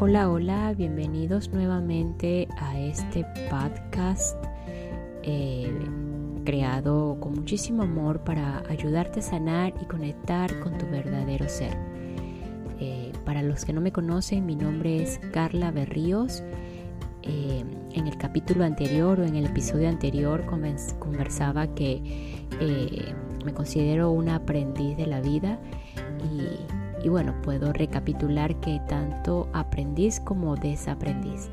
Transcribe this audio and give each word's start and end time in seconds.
Hola, 0.00 0.30
hola, 0.30 0.74
bienvenidos 0.74 1.48
nuevamente 1.48 2.46
a 2.56 2.78
este 2.78 3.26
podcast 3.50 4.36
eh, 5.24 5.76
creado 6.44 7.18
con 7.18 7.32
muchísimo 7.32 7.82
amor 7.82 8.20
para 8.20 8.62
ayudarte 8.68 9.18
a 9.18 9.22
sanar 9.24 9.74
y 9.82 9.86
conectar 9.86 10.56
con 10.60 10.78
tu 10.78 10.86
verdadero 10.86 11.48
ser. 11.48 11.76
Eh, 12.78 13.10
para 13.24 13.42
los 13.42 13.64
que 13.64 13.72
no 13.72 13.80
me 13.80 13.90
conocen, 13.90 14.46
mi 14.46 14.54
nombre 14.54 15.02
es 15.02 15.18
Carla 15.32 15.72
Berríos. 15.72 16.44
Eh, 17.22 17.64
en 17.92 18.06
el 18.06 18.16
capítulo 18.18 18.62
anterior 18.62 19.18
o 19.18 19.24
en 19.24 19.34
el 19.34 19.46
episodio 19.46 19.88
anterior 19.88 20.46
conversaba 20.46 21.74
que 21.74 22.36
me 23.44 23.52
considero 23.52 24.12
una 24.12 24.36
aprendiz 24.36 24.96
de 24.96 25.08
la 25.08 25.20
vida 25.20 25.58
y 26.22 26.87
y 27.08 27.10
bueno, 27.10 27.34
puedo 27.40 27.72
recapitular 27.72 28.60
que 28.60 28.82
tanto 28.86 29.48
aprendiz 29.54 30.20
como 30.20 30.56
desaprendiz. 30.56 31.48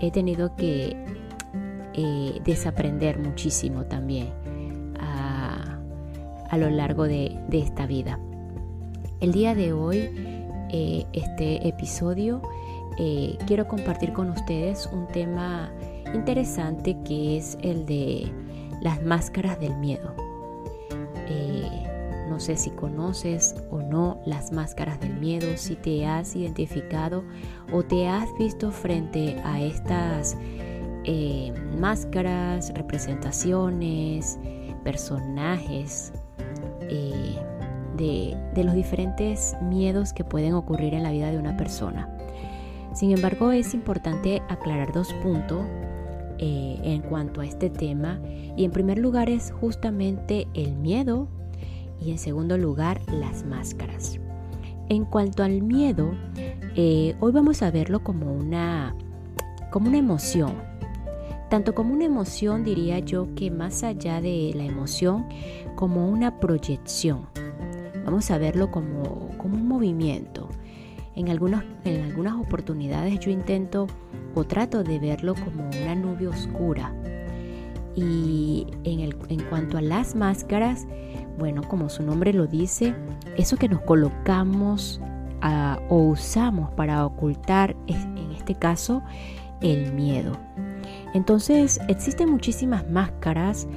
He 0.00 0.10
tenido 0.10 0.54
que 0.54 0.94
eh, 1.94 2.40
desaprender 2.44 3.18
muchísimo 3.18 3.86
también 3.86 4.28
a, 5.00 6.58
lo 6.58 6.68
largo 6.68 7.04
de, 7.04 7.38
esta 7.52 7.86
vida. 7.86 8.20
El 9.20 9.32
día 9.32 9.54
de 9.54 9.72
hoy, 9.72 10.10
eh, 10.70 11.06
este 11.14 11.66
episodio, 11.66 12.42
eh, 12.98 13.38
quiero 13.46 13.66
compartir 13.66 14.12
con 14.12 14.28
ustedes 14.28 14.90
un 14.92 15.08
tema 15.08 15.72
interesante 16.12 16.98
que 17.02 17.38
es 17.38 17.56
el 17.62 17.86
de 17.86 18.30
las 18.82 19.02
máscaras 19.02 19.58
del 19.58 19.74
miedo. 19.76 20.14
No 22.32 22.40
sé 22.40 22.56
si 22.56 22.70
conoces 22.70 23.54
o 23.70 23.82
no 23.82 24.22
las 24.24 24.52
máscaras 24.52 24.98
del 25.00 25.12
miedo, 25.12 25.46
si 25.56 25.76
te 25.76 26.06
has 26.06 26.34
identificado 26.34 27.24
o 27.70 27.82
te 27.82 28.08
has 28.08 28.26
visto 28.38 28.72
frente 28.72 29.36
a 29.44 29.60
estas 29.60 30.38
eh, 31.04 31.52
máscaras, 31.78 32.72
representaciones, 32.72 34.38
personajes 34.82 36.14
eh, 36.88 37.36
de, 37.98 38.64
los 38.64 38.72
diferentes 38.72 39.54
miedos 39.60 40.14
que 40.14 40.24
pueden 40.24 40.54
ocurrir 40.54 40.94
en 40.94 41.02
la 41.02 41.10
vida 41.10 41.30
de 41.30 41.36
una 41.36 41.58
persona. 41.58 42.08
Sin 42.94 43.12
embargo, 43.12 43.52
es 43.52 43.74
importante 43.74 44.40
aclarar 44.48 44.90
dos 44.94 45.12
puntos 45.22 45.66
eh, 46.38 46.78
en 46.82 47.02
cuanto 47.02 47.42
a 47.42 47.44
este 47.44 47.68
tema. 47.68 48.22
Y 48.56 48.64
en 48.64 48.70
primer 48.70 48.96
lugar 48.96 49.28
es 49.28 49.52
justamente 49.52 50.48
el 50.54 50.76
miedo 50.76 51.28
y 52.04 52.10
en 52.10 52.18
segundo 52.18 52.58
lugar 52.58 53.00
las 53.08 53.44
máscaras. 53.44 54.18
En 54.88 55.04
cuanto 55.04 55.42
al 55.42 55.62
miedo, 55.62 56.12
eh, 56.76 57.14
hoy 57.20 57.32
vamos 57.32 57.62
a 57.62 57.70
verlo 57.70 58.02
como 58.02 58.32
una, 58.32 58.94
como 59.70 59.88
una 59.88 59.98
emoción. 59.98 60.54
Tanto 61.48 61.74
como 61.74 61.94
una 61.94 62.04
emoción 62.04 62.64
diría 62.64 62.98
yo 62.98 63.34
que 63.34 63.50
más 63.50 63.84
allá 63.84 64.20
de 64.20 64.52
la 64.54 64.64
emoción, 64.64 65.26
como 65.76 66.08
una 66.08 66.40
proyección. 66.40 67.26
Vamos 68.04 68.30
a 68.30 68.38
verlo 68.38 68.70
como, 68.70 69.30
como 69.38 69.56
un 69.56 69.68
movimiento. 69.68 70.48
En, 71.14 71.28
en 71.28 72.04
algunas 72.04 72.34
oportunidades 72.34 73.20
yo 73.20 73.30
intento 73.30 73.86
o 74.34 74.44
trato 74.44 74.82
de 74.82 74.98
verlo 74.98 75.34
como 75.34 75.68
una 75.68 75.94
nube 75.94 76.26
oscura. 76.26 76.94
Y 77.94 78.66
en, 78.84 79.00
el, 79.00 79.16
en 79.28 79.42
cuanto 79.44 79.76
a 79.76 79.82
las 79.82 80.14
máscaras, 80.14 80.86
bueno, 81.38 81.62
como 81.68 81.88
su 81.88 82.02
nombre 82.02 82.32
lo 82.32 82.46
dice, 82.46 82.94
eso 83.36 83.56
que 83.56 83.68
nos 83.68 83.80
colocamos 83.82 85.00
ah, 85.42 85.78
o 85.88 85.98
usamos 85.98 86.70
para 86.72 87.04
ocultar, 87.04 87.76
en 87.86 88.32
este 88.32 88.54
caso, 88.54 89.02
el 89.60 89.92
miedo. 89.92 90.32
Entonces, 91.14 91.80
existen 91.88 92.30
muchísimas 92.30 92.88
máscaras, 92.88 93.68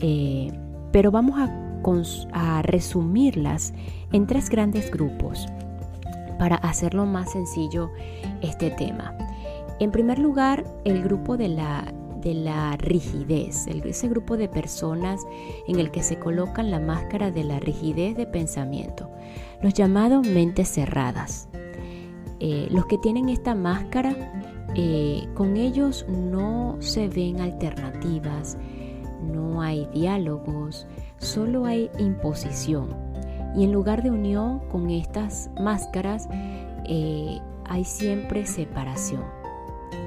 eh, 0.00 0.52
pero 0.92 1.10
vamos 1.10 1.38
a, 1.38 1.50
a 2.32 2.62
resumirlas 2.62 3.72
en 4.12 4.26
tres 4.26 4.50
grandes 4.50 4.90
grupos 4.90 5.46
para 6.38 6.56
hacerlo 6.56 7.06
más 7.06 7.32
sencillo 7.32 7.90
este 8.42 8.70
tema. 8.70 9.16
En 9.80 9.90
primer 9.90 10.18
lugar, 10.18 10.64
el 10.84 11.02
grupo 11.02 11.36
de 11.36 11.48
la 11.48 11.92
de 12.22 12.34
la 12.34 12.76
rigidez, 12.76 13.66
ese 13.66 14.08
grupo 14.08 14.36
de 14.36 14.48
personas 14.48 15.20
en 15.66 15.78
el 15.78 15.90
que 15.90 16.02
se 16.02 16.18
colocan 16.18 16.70
la 16.70 16.80
máscara 16.80 17.30
de 17.30 17.44
la 17.44 17.58
rigidez 17.58 18.16
de 18.16 18.26
pensamiento, 18.26 19.10
los 19.60 19.74
llamados 19.74 20.26
mentes 20.26 20.68
cerradas. 20.68 21.48
Eh, 22.40 22.68
los 22.70 22.86
que 22.86 22.98
tienen 22.98 23.28
esta 23.28 23.54
máscara, 23.54 24.16
eh, 24.74 25.28
con 25.34 25.56
ellos 25.56 26.06
no 26.08 26.76
se 26.80 27.08
ven 27.08 27.40
alternativas, 27.40 28.56
no 29.22 29.62
hay 29.62 29.86
diálogos, 29.92 30.86
solo 31.18 31.66
hay 31.66 31.90
imposición. 31.98 32.88
Y 33.54 33.64
en 33.64 33.72
lugar 33.72 34.02
de 34.02 34.10
unión 34.10 34.60
con 34.70 34.90
estas 34.90 35.50
máscaras, 35.60 36.28
eh, 36.86 37.38
hay 37.66 37.84
siempre 37.84 38.46
separación. 38.46 39.22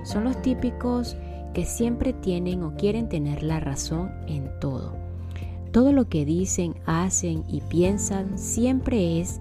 Son 0.04 0.24
los 0.24 0.42
típicos 0.42 1.16
que 1.56 1.66
siempre 1.66 2.12
tienen 2.12 2.64
o 2.64 2.76
quieren 2.76 3.08
tener 3.08 3.42
la 3.42 3.62
razón 3.62 4.12
en 4.28 4.52
todo. 4.60 4.94
Todo 5.72 5.94
lo 5.94 6.10
que 6.10 6.26
dicen, 6.26 6.76
hacen 6.86 7.46
y 7.48 7.62
piensan 7.62 8.38
siempre 8.38 9.22
es 9.22 9.40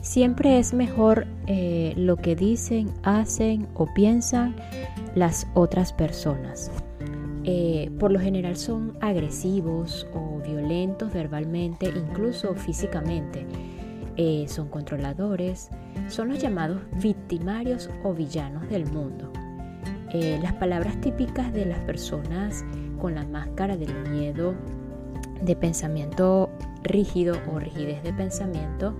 siempre 0.00 0.58
es 0.58 0.72
mejor 0.72 1.26
eh, 1.46 1.92
lo 1.96 2.16
que 2.16 2.34
dicen, 2.34 2.90
hacen 3.02 3.68
o 3.74 3.86
piensan 3.92 4.56
las 5.14 5.46
otras 5.54 5.92
personas. 5.92 6.70
Eh, 7.44 7.90
por 8.00 8.10
lo 8.10 8.20
general 8.20 8.56
son 8.56 8.96
agresivos 9.02 10.06
o 10.14 10.40
violentos 10.40 11.12
verbalmente, 11.12 11.92
incluso 11.94 12.54
físicamente. 12.54 13.44
Eh, 14.16 14.46
son 14.48 14.68
controladores, 14.68 15.68
son 16.08 16.28
los 16.28 16.38
llamados 16.38 16.80
victimarios 17.02 17.90
o 18.02 18.14
villanos 18.14 18.66
del 18.70 18.86
mundo. 18.86 19.30
Eh, 20.12 20.38
las 20.42 20.54
palabras 20.54 21.00
típicas 21.00 21.52
de 21.52 21.66
las 21.66 21.78
personas 21.80 22.64
con 23.00 23.14
la 23.14 23.24
máscara 23.24 23.76
del 23.76 23.94
miedo, 24.10 24.54
de 25.42 25.54
pensamiento 25.54 26.50
rígido 26.82 27.36
o 27.52 27.58
rigidez 27.58 28.02
de 28.02 28.12
pensamiento, 28.12 28.94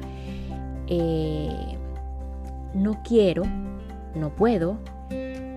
eh, 0.86 1.76
no 2.74 3.02
quiero, 3.02 3.42
no 4.14 4.34
puedo, 4.34 4.78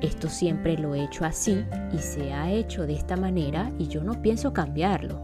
esto 0.02 0.30
siempre 0.30 0.78
lo 0.78 0.96
he 0.96 1.04
hecho 1.04 1.26
así 1.26 1.64
y 1.94 2.00
se 2.00 2.34
ha 2.34 2.52
hecho 2.52 2.88
de 2.88 2.94
esta 2.94 3.16
manera 3.18 3.72
y 3.78 3.88
yo 3.88 4.04
no 4.04 4.22
pienso 4.22 4.54
cambiarlo. 4.54 5.20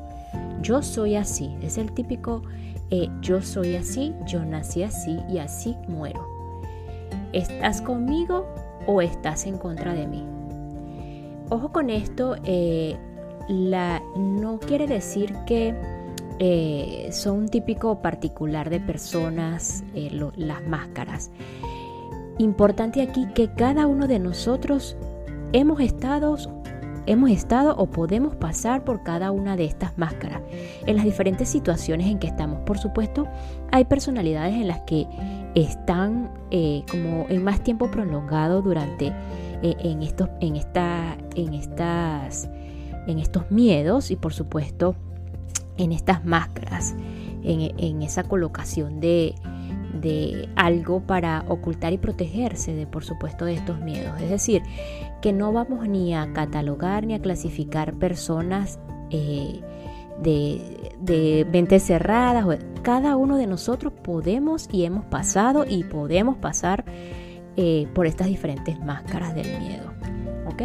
Yo 0.61 0.81
soy 0.81 1.15
así, 1.15 1.55
es 1.61 1.77
el 1.77 1.91
típico 1.93 2.41
eh, 2.89 3.09
yo 3.21 3.41
soy 3.41 3.75
así, 3.75 4.13
yo 4.25 4.45
nací 4.45 4.83
así 4.83 5.19
y 5.29 5.39
así 5.39 5.75
muero. 5.87 6.25
¿Estás 7.33 7.81
conmigo? 7.81 8.47
O 8.87 9.01
estás 9.01 9.45
en 9.45 9.57
contra 9.57 9.93
de 9.93 10.07
mí. 10.07 10.25
Ojo 11.49 11.71
con 11.71 11.89
esto, 11.89 12.35
eh, 12.43 12.97
la, 13.47 14.01
no 14.17 14.59
quiere 14.59 14.87
decir 14.87 15.33
que 15.45 15.75
eh, 16.39 17.09
son 17.11 17.39
un 17.39 17.47
típico 17.49 18.01
particular 18.01 18.69
de 18.69 18.79
personas 18.79 19.83
eh, 19.93 20.09
las 20.35 20.63
máscaras. 20.67 21.31
Importante 22.37 23.01
aquí 23.01 23.27
que 23.33 23.49
cada 23.53 23.87
uno 23.87 24.07
de 24.07 24.19
nosotros 24.19 24.97
hemos 25.53 25.79
estado, 25.79 26.37
hemos 27.07 27.31
estado 27.31 27.75
o 27.75 27.87
podemos 27.87 28.35
pasar 28.35 28.83
por 28.83 29.01
cada 29.01 29.31
una 29.31 29.55
de 29.55 29.65
estas 29.65 29.97
máscaras 29.97 30.41
en 30.85 30.95
las 30.95 31.05
diferentes 31.05 31.49
situaciones 31.49 32.07
en 32.07 32.19
que 32.19 32.27
estamos. 32.27 32.59
Por 32.61 32.77
supuesto, 32.77 33.27
hay 33.71 33.85
personalidades 33.85 34.53
en 34.53 34.67
las 34.67 34.81
que 34.81 35.07
están 35.55 36.29
eh, 36.51 36.83
como 36.91 37.25
en 37.29 37.43
más 37.43 37.63
tiempo 37.63 37.89
prolongado 37.89 38.61
durante 38.61 39.07
eh, 39.63 39.75
en 39.79 40.03
estos 40.03 40.29
en 40.39 40.55
esta 40.55 41.17
en 41.35 41.53
estas 41.53 42.49
en 43.07 43.17
estos 43.19 43.49
miedos 43.49 44.11
y 44.11 44.15
por 44.17 44.33
supuesto 44.33 44.95
en 45.77 45.91
estas 45.91 46.25
máscaras 46.25 46.93
en, 47.43 48.01
esa 48.01 48.23
colocación 48.23 48.99
de, 48.99 49.33
de 49.93 50.49
algo 50.55 51.01
para 51.01 51.43
ocultar 51.47 51.93
y 51.93 51.97
protegerse 51.97 52.73
de 52.73 52.87
por 52.87 53.03
supuesto 53.03 53.45
de 53.45 53.53
estos 53.53 53.79
miedos 53.79 54.19
es 54.21 54.29
decir 54.29 54.61
que 55.21 55.33
no 55.33 55.51
vamos 55.51 55.87
ni 55.87 56.13
a 56.13 56.31
catalogar 56.33 57.05
ni 57.05 57.13
a 57.13 57.21
clasificar 57.21 57.93
personas 57.95 58.79
eh, 59.09 59.61
de, 60.21 60.91
de 60.99 61.47
mentes 61.51 61.83
cerradas. 61.83 62.45
Cada 62.81 63.15
uno 63.15 63.37
de 63.37 63.47
nosotros 63.47 63.93
podemos 63.93 64.67
y 64.71 64.85
hemos 64.85 65.05
pasado 65.05 65.65
y 65.67 65.83
podemos 65.83 66.37
pasar 66.37 66.85
eh, 67.55 67.87
por 67.93 68.07
estas 68.07 68.27
diferentes 68.27 68.79
máscaras 68.79 69.35
del 69.35 69.47
miedo. 69.59 69.91
¿Ok? 70.47 70.61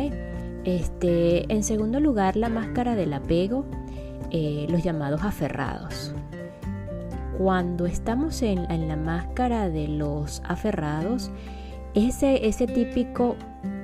Este, 0.65 1.53
en 1.53 1.65
segundo 1.65 2.01
lugar, 2.01 2.37
la 2.37 2.49
máscara 2.49 2.95
del 2.95 3.13
apego, 3.13 3.67
eh, 4.31 4.67
los 4.71 4.83
llamados 4.83 5.23
aferrados. 5.23 6.15
Cuando 7.39 7.87
estamos 7.87 8.43
en, 8.43 8.67
la 8.89 8.97
máscara 8.97 9.69
de 9.69 9.89
los 9.89 10.43
aferrados, 10.47 11.31
ese, 11.95 12.47
ese 12.47 12.67
típico 12.67 13.37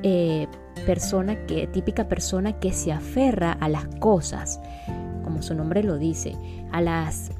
eh, 0.02 0.46
persona 0.86 1.46
que, 1.46 1.66
típica 1.66 2.08
persona 2.08 2.52
que 2.52 2.72
se 2.72 2.92
aferra 2.92 3.52
a 3.52 3.68
las 3.68 3.86
cosas, 4.00 4.60
como 5.24 5.42
su 5.42 5.54
nombre 5.54 5.82
lo 5.82 5.98
dice, 5.98 6.36
a 6.72 6.80
las 6.80 7.30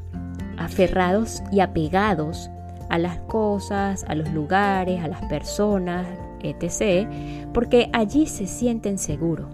aferrados 0.59 1.43
y 1.53 1.61
apegados 1.61 2.51
a 2.89 2.99
las 2.99 3.19
cosas, 3.21 4.05
a 4.09 4.15
los 4.15 4.33
lugares, 4.33 5.03
a 5.03 5.09
las 5.09 5.23
personas, 5.27 6.07
etc., 6.43 7.09
porque 7.53 7.91
allí 7.93 8.27
se 8.27 8.47
sienten 8.47 8.99
seguros. 8.99 9.49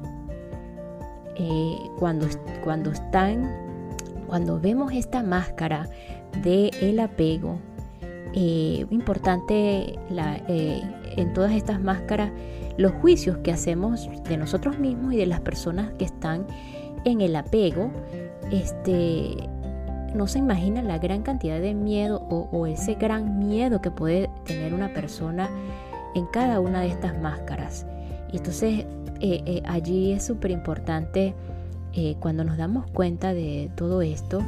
Eh, 1.37 1.77
cuando, 1.99 2.29
cuando 2.62 2.93
están, 2.93 3.50
cuando 4.27 4.61
vemos 4.61 4.93
esta 4.93 5.23
máscara 5.23 5.89
de 6.43 6.71
el 6.81 7.01
apego, 7.01 7.59
eh, 8.37 8.85
importante 8.91 9.97
eh, 10.49 10.83
en 11.17 11.33
todas 11.35 11.53
estas 11.53 11.81
máscaras 11.81 12.33
los 12.77 12.91
juicios 12.95 13.39
que 13.39 13.53
hacemos 13.53 14.09
de 14.25 14.37
nosotros 14.37 14.81
mismos 14.81 15.15
y 15.15 15.19
de 15.19 15.27
las 15.27 15.41
personas 15.41 15.93
que 15.99 16.05
están 16.05 16.45
en 17.05 17.21
el 17.21 17.37
apego, 17.37 17.93
este, 18.51 19.37
no 20.17 20.27
se 20.27 20.41
imagina 20.41 20.83
la 20.83 20.99
gran 20.99 21.23
cantidad 21.23 21.61
de 21.61 21.75
miedo 21.75 22.27
o, 22.29 22.67
ese 22.67 22.95
gran 22.95 23.39
miedo 23.39 23.81
que 23.81 23.93
puede 23.93 24.29
tener 24.45 24.75
una 24.75 24.93
persona 24.93 25.49
en 26.17 26.27
cada 26.27 26.59
una 26.59 26.81
de 26.81 26.89
estas 26.89 27.17
máscaras. 27.21 27.87
Entonces 28.33 28.85
eh, 29.21 29.63
allí 29.65 30.13
es 30.13 30.25
súper 30.25 30.51
importante 30.51 31.35
cuando 32.19 32.43
nos 32.43 32.57
damos 32.57 32.91
cuenta 32.91 33.33
de 33.33 33.71
todo 33.77 34.03
esto, 34.03 34.41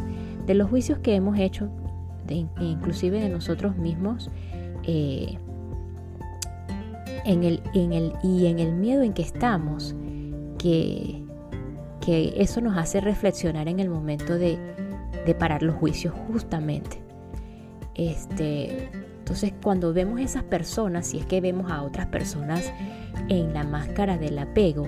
de 0.46 0.54
los 0.54 0.70
juicios 0.70 0.98
que 1.00 1.14
hemos 1.14 1.38
hecho 1.38 1.70
inclusive 2.60 3.20
de 3.20 3.28
nosotros 3.28 3.76
mismos, 3.76 4.30
eh, 4.84 5.38
en 7.24 7.44
el, 7.44 7.60
en 7.74 7.92
el, 7.92 8.12
y 8.22 8.46
en 8.46 8.58
el 8.58 8.72
miedo 8.72 9.02
en 9.02 9.12
que 9.12 9.22
estamos, 9.22 9.94
que, 10.58 11.22
que 12.00 12.34
eso 12.36 12.60
nos 12.60 12.76
hace 12.76 13.00
reflexionar 13.00 13.68
en 13.68 13.80
el 13.80 13.88
momento 13.88 14.38
de, 14.38 14.58
de 15.24 15.34
parar 15.34 15.62
los 15.62 15.74
juicios 15.76 16.14
justamente. 16.28 17.02
Este, 17.94 18.90
entonces, 19.18 19.52
cuando 19.62 19.92
vemos 19.92 20.20
esas 20.20 20.44
personas, 20.44 21.06
si 21.08 21.18
es 21.18 21.26
que 21.26 21.40
vemos 21.40 21.70
a 21.70 21.82
otras 21.82 22.06
personas 22.06 22.72
en 23.28 23.52
la 23.54 23.64
máscara 23.64 24.18
del 24.18 24.38
apego, 24.38 24.86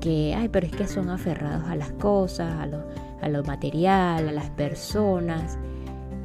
que, 0.00 0.34
ay, 0.34 0.48
pero 0.48 0.66
es 0.66 0.72
que 0.72 0.86
son 0.86 1.10
aferrados 1.10 1.64
a 1.68 1.74
las 1.74 1.90
cosas, 1.92 2.54
a 2.54 2.66
lo, 2.66 2.84
a 3.20 3.28
lo 3.28 3.42
material, 3.44 4.28
a 4.28 4.32
las 4.32 4.50
personas, 4.50 5.58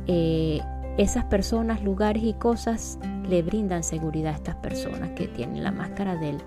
eh, 0.08 0.62
esas 0.98 1.26
personas, 1.26 1.84
lugares 1.84 2.24
y 2.24 2.34
cosas 2.34 3.00
le 3.28 3.42
brindan 3.42 3.84
seguridad 3.84 4.34
a 4.34 4.38
estas 4.38 4.56
personas 4.56 5.12
que 5.12 5.28
tienen 5.28 5.64
la 5.64 5.72
máscara 5.72 6.16
del, 6.18 6.38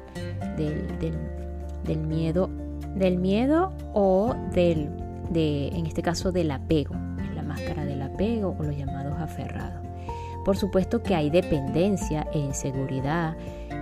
del, 0.57 1.99
miedo, 1.99 2.51
del 2.95 3.17
miedo 3.17 3.73
o 3.95 4.35
del, 4.53 4.91
de, 5.31 5.69
en 5.69 5.87
este 5.87 6.03
caso 6.03 6.31
del 6.31 6.51
apego, 6.51 6.95
la 7.35 7.43
máscara 7.43 7.85
del 7.85 8.03
apego 8.03 8.55
o 8.59 8.63
los 8.63 8.77
llamados 8.77 9.19
aferrados. 9.19 9.83
Por 10.45 10.59
supuesto 10.59 11.03
que 11.03 11.15
hay 11.15 11.31
dependencia 11.31 12.27
e 12.35 12.39
inseguridad, 12.39 13.35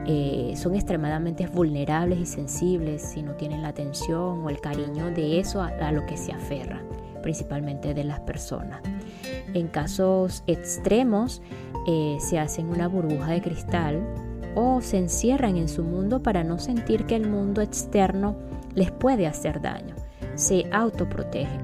eh, 0.07 0.55
son 0.57 0.75
extremadamente 0.75 1.47
vulnerables 1.47 2.19
y 2.19 2.27
sensibles 2.27 3.03
si 3.03 3.23
no 3.23 3.35
tienen 3.35 3.63
la 3.63 3.69
atención 3.69 4.45
o 4.45 4.51
el 4.51 4.61
cariño 4.61 5.11
de 5.11 5.39
eso 5.39 5.63
a 5.63 5.93
lo 5.93 6.05
que 6.07 6.17
se 6.17 6.33
aferra, 6.33 6.83
principalmente 7.23 7.95
de 7.95 8.03
las 8.03 8.19
personas. 8.21 8.81
En 9.55 9.69
casos 9.69 10.43
extremos, 10.49 11.41
eh, 11.87 12.17
se 12.21 12.41
hacen 12.41 12.69
una 12.69 12.89
burbuja 12.89 13.31
de 13.31 13.43
cristal 13.43 14.03
o 14.57 14.81
se 14.81 14.99
encierran 14.99 15.57
en 15.57 15.69
su 15.69 15.85
mundo 15.85 16.23
para 16.23 16.43
no 16.43 16.59
sentir 16.59 17.07
que 17.07 17.15
el 17.15 17.29
mundo 17.29 17.61
externo 17.61 18.35
les 18.75 18.91
puede 18.91 19.29
hacer 19.29 19.61
daño. 19.61 19.95
Se 20.35 20.67
autoprotegen. 20.73 21.61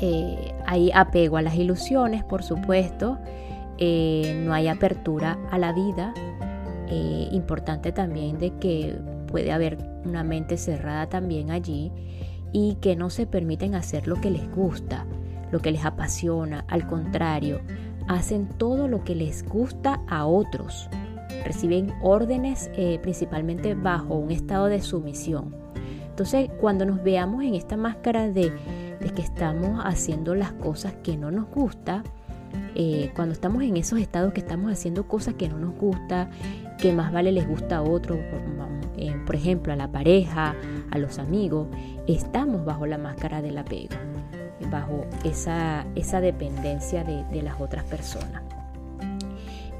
Eh, 0.00 0.54
hay 0.64 0.92
apego 0.94 1.38
a 1.38 1.42
las 1.42 1.56
ilusiones, 1.56 2.22
por 2.22 2.44
supuesto. 2.44 3.18
No 3.78 4.54
hay 4.54 4.68
apertura 4.68 5.36
a 5.50 5.58
la 5.58 5.72
vida. 5.72 6.14
Importante 6.88 7.92
también 7.92 8.38
de 8.38 8.50
que 8.58 8.98
puede 9.26 9.52
haber 9.52 9.78
una 10.04 10.24
mente 10.24 10.56
cerrada 10.56 11.08
también 11.08 11.50
allí 11.50 11.92
y 12.52 12.76
que 12.80 12.96
no 12.96 13.10
se 13.10 13.26
permiten 13.26 13.74
hacer 13.74 14.06
lo 14.06 14.20
que 14.20 14.30
les 14.30 14.50
gusta 14.54 15.06
lo 15.50 15.60
que 15.60 15.70
les 15.70 15.84
apasiona, 15.84 16.64
al 16.68 16.86
contrario, 16.86 17.60
hacen 18.08 18.48
todo 18.48 18.88
lo 18.88 19.04
que 19.04 19.14
les 19.14 19.44
gusta 19.44 20.00
a 20.08 20.26
otros. 20.26 20.88
Reciben 21.44 21.92
órdenes 22.02 22.70
eh, 22.74 22.98
principalmente 23.02 23.74
bajo 23.74 24.14
un 24.14 24.30
estado 24.30 24.66
de 24.66 24.80
sumisión. 24.80 25.54
Entonces, 26.08 26.50
cuando 26.60 26.84
nos 26.86 27.02
veamos 27.02 27.44
en 27.44 27.54
esta 27.54 27.76
máscara 27.76 28.28
de, 28.28 28.52
que 29.14 29.22
estamos 29.22 29.80
haciendo 29.84 30.34
las 30.34 30.52
cosas 30.52 30.94
que 31.02 31.16
no 31.16 31.30
nos 31.30 31.48
gusta, 31.48 32.02
eh, 32.74 33.12
cuando 33.14 33.32
estamos 33.32 33.62
en 33.62 33.76
esos 33.76 34.00
estados 34.00 34.32
que 34.32 34.40
estamos 34.40 34.72
haciendo 34.72 35.06
cosas 35.06 35.34
que 35.34 35.48
no 35.48 35.58
nos 35.58 35.74
gusta, 35.74 36.28
que 36.78 36.92
más 36.92 37.12
vale 37.12 37.32
les 37.32 37.48
gusta 37.48 37.78
a 37.78 37.82
otro, 37.82 38.18
eh, 38.96 39.14
por 39.26 39.34
ejemplo 39.34 39.72
a 39.72 39.76
la 39.76 39.88
pareja, 39.88 40.54
a 40.90 40.98
los 40.98 41.18
amigos, 41.18 41.68
estamos 42.06 42.64
bajo 42.64 42.86
la 42.86 42.98
máscara 42.98 43.42
del 43.42 43.58
apego 43.58 43.96
bajo 44.70 45.04
esa, 45.24 45.86
esa 45.94 46.20
dependencia 46.20 47.04
de, 47.04 47.42
las 47.42 47.60
otras 47.60 47.84
personas. 47.84 48.42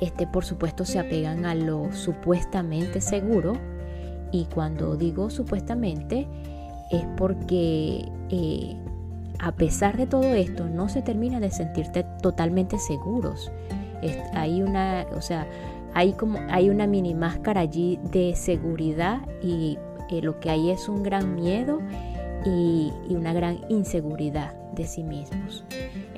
Este, 0.00 0.26
por 0.26 0.44
supuesto, 0.44 0.84
se 0.84 0.98
apegan 0.98 1.46
a 1.46 1.54
lo 1.54 1.92
supuestamente 1.92 3.00
seguro 3.00 3.54
y 4.30 4.44
cuando 4.46 4.96
digo 4.96 5.30
supuestamente 5.30 6.26
es 6.90 7.04
porque 7.16 8.06
eh, 8.30 8.76
a 9.38 9.52
pesar 9.52 9.96
de 9.96 10.06
todo 10.06 10.34
esto 10.34 10.66
no 10.66 10.88
se 10.88 11.00
termina 11.00 11.40
de 11.40 11.50
sentirte 11.50 12.04
totalmente 12.22 12.78
seguros. 12.78 13.50
hay 14.34 14.62
una, 14.62 15.06
o 15.16 15.22
sea, 15.22 15.46
hay 15.96 16.12
como 16.12 16.38
hay 16.50 16.68
una 16.68 16.86
mini 16.86 17.14
máscara 17.14 17.62
allí 17.62 17.98
de 18.12 18.34
seguridad 18.36 19.22
y 19.42 19.78
eh, 20.10 20.20
lo 20.20 20.38
que 20.40 20.50
hay 20.50 20.70
es 20.70 20.90
un 20.90 21.02
gran 21.02 21.34
miedo 21.34 21.80
y, 22.44 22.92
una 23.08 23.32
gran 23.32 23.60
inseguridad 23.70 24.54
de 24.72 24.86
sí 24.86 25.02
mismos. 25.02 25.64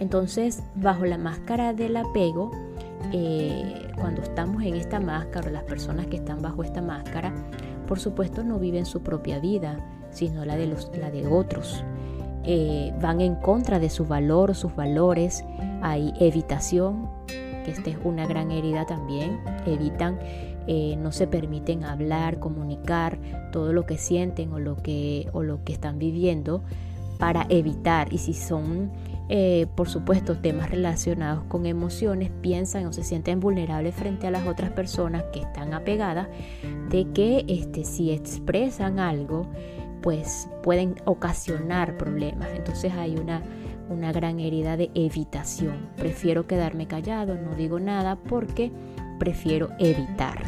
Entonces, 0.00 0.64
bajo 0.74 1.06
la 1.06 1.16
máscara 1.16 1.74
del 1.74 1.96
apego, 1.96 2.50
eh, 3.12 3.86
cuando 3.96 4.20
estamos 4.22 4.64
en 4.64 4.74
esta 4.74 4.98
máscara, 4.98 5.48
las 5.48 5.62
personas 5.62 6.08
que 6.08 6.16
están 6.16 6.42
bajo 6.42 6.64
esta 6.64 6.82
máscara, 6.82 7.32
por 7.86 8.00
supuesto 8.00 8.42
no 8.42 8.58
viven 8.58 8.84
su 8.84 9.02
propia 9.02 9.38
vida, 9.38 9.78
sino 10.10 10.44
la 10.44 10.56
de, 10.56 10.66
los, 10.66 10.90
la 10.98 11.12
de 11.12 11.28
otros. 11.28 11.84
Eh, 12.42 12.92
van 13.00 13.20
en 13.20 13.36
contra 13.36 13.78
de 13.78 13.90
su 13.90 14.06
valor 14.06 14.56
sus 14.56 14.74
valores, 14.74 15.44
hay 15.82 16.12
evitación, 16.18 17.08
que 17.68 17.72
esta 17.72 17.90
es 17.90 17.98
una 18.02 18.26
gran 18.26 18.50
herida 18.50 18.86
también, 18.86 19.40
evitan 19.66 20.18
eh, 20.70 20.96
no 20.98 21.12
se 21.12 21.26
permiten 21.26 21.82
hablar, 21.82 22.40
comunicar 22.40 23.18
todo 23.52 23.72
lo 23.72 23.86
que 23.86 23.96
sienten 23.96 24.52
o 24.52 24.58
lo 24.58 24.76
que, 24.76 25.26
o 25.32 25.42
lo 25.42 25.64
que 25.64 25.72
están 25.72 25.98
viviendo 25.98 26.62
para 27.18 27.46
evitar. 27.48 28.12
Y 28.12 28.18
si 28.18 28.34
son, 28.34 28.92
eh, 29.30 29.66
por 29.76 29.88
supuesto, 29.88 30.36
temas 30.36 30.70
relacionados 30.70 31.44
con 31.44 31.64
emociones, 31.64 32.30
piensan 32.42 32.84
o 32.84 32.92
se 32.92 33.02
sienten 33.02 33.40
vulnerables 33.40 33.94
frente 33.94 34.26
a 34.26 34.30
las 34.30 34.46
otras 34.46 34.70
personas 34.70 35.24
que 35.32 35.40
están 35.40 35.72
apegadas, 35.72 36.28
de 36.90 37.06
que 37.14 37.46
este, 37.48 37.84
si 37.84 38.10
expresan 38.10 38.98
algo, 38.98 39.46
pues 40.02 40.50
pueden 40.62 40.96
ocasionar 41.06 41.96
problemas. 41.96 42.50
Entonces 42.54 42.92
hay 42.92 43.16
una, 43.16 43.42
una 43.88 44.12
gran 44.12 44.40
herida 44.40 44.76
de 44.76 44.90
evitación. 44.94 45.88
Prefiero 45.96 46.46
quedarme 46.46 46.86
callado, 46.86 47.36
no 47.36 47.54
digo 47.54 47.80
nada 47.80 48.16
porque 48.16 48.72
prefiero 49.18 49.70
evitar. 49.78 50.42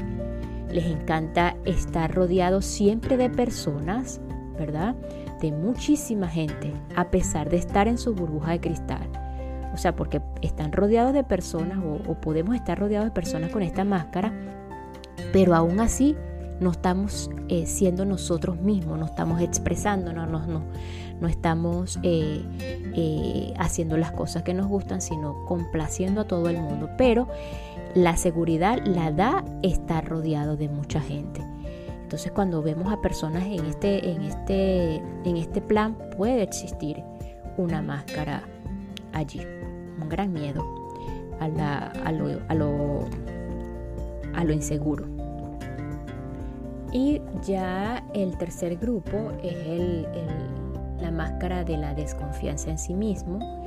Les 0.71 0.87
encanta 0.87 1.57
estar 1.65 2.15
rodeados 2.15 2.65
siempre 2.65 3.17
de 3.17 3.29
personas, 3.29 4.21
¿verdad? 4.59 4.95
De 5.41 5.51
muchísima 5.51 6.29
gente, 6.29 6.73
a 6.95 7.11
pesar 7.11 7.51
de 7.51 7.57
estar 7.57 7.89
en 7.89 7.99
su 7.99 8.15
burbuja 8.15 8.53
de 8.53 8.61
cristal. 8.61 9.09
O 9.73 9.77
sea, 9.77 9.95
porque 9.95 10.21
están 10.43 10.73
rodeados 10.73 11.13
de 11.13 11.25
personas 11.25 11.79
o, 11.79 12.15
podemos 12.15 12.55
estar 12.55 12.79
rodeados 12.79 13.07
de 13.07 13.13
personas 13.13 13.51
con 13.51 13.63
esta 13.63 13.85
máscara, 13.85 14.33
pero 15.33 15.55
aún 15.55 15.81
así 15.81 16.17
no 16.61 16.71
estamos 16.71 17.31
eh, 17.49 17.67
siendo 17.67 18.05
nosotros 18.05 18.61
mismos, 18.61 18.99
no 18.99 19.07
estamos 19.07 19.41
expresándonos, 19.41 20.29
no, 20.29 20.47
no, 20.47 20.63
no 21.21 21.29
estamos 21.29 21.99
eh, 22.03 22.43
eh, 22.95 23.55
haciendo 23.59 23.97
las 23.97 24.13
cosas 24.13 24.43
que 24.43 24.55
nos 24.55 24.67
gustan, 24.67 25.01
sino 25.01 25.45
complaciendo 25.45 26.23
a 26.23 26.25
todo 26.27 26.49
el 26.49 26.59
mundo. 26.59 26.91
Pero 26.97 27.29
la 27.95 28.17
seguridad 28.17 28.79
la 28.85 29.11
da 29.11 29.45
estar 29.63 30.09
rodeado 30.09 30.57
de 30.57 30.69
mucha 30.69 31.01
gente. 31.01 31.43
Entonces 32.03 32.33
cuando 32.33 32.63
vemos 32.63 32.93
a 32.93 33.01
personas 33.01 33.45
en 33.47 33.67
este, 33.67 34.11
en 34.11 34.23
este, 34.23 34.97
en 34.97 35.37
este 35.37 35.61
plan 35.61 35.97
puede 36.17 36.43
existir 36.43 37.03
una 37.57 37.83
máscara 37.83 38.43
allí, 39.13 39.41
un 40.01 40.09
gran 40.09 40.33
miedo 40.33 40.65
a, 41.39 41.49
lo, 41.49 42.41
a, 42.49 42.55
lo, 42.55 43.05
a 44.35 44.45
lo 44.45 44.53
inseguro, 44.53 45.07
Y 46.93 47.21
ya 47.47 48.05
el 48.15 48.37
tercer 48.37 48.77
grupo 48.77 49.33
es 49.43 50.07
la 51.01 51.11
máscara 51.11 51.65
de 51.65 51.77
la 51.77 51.95
desconfianza 51.95 52.71
en 52.71 52.79
sí 52.79 52.95
mismo. 52.95 53.65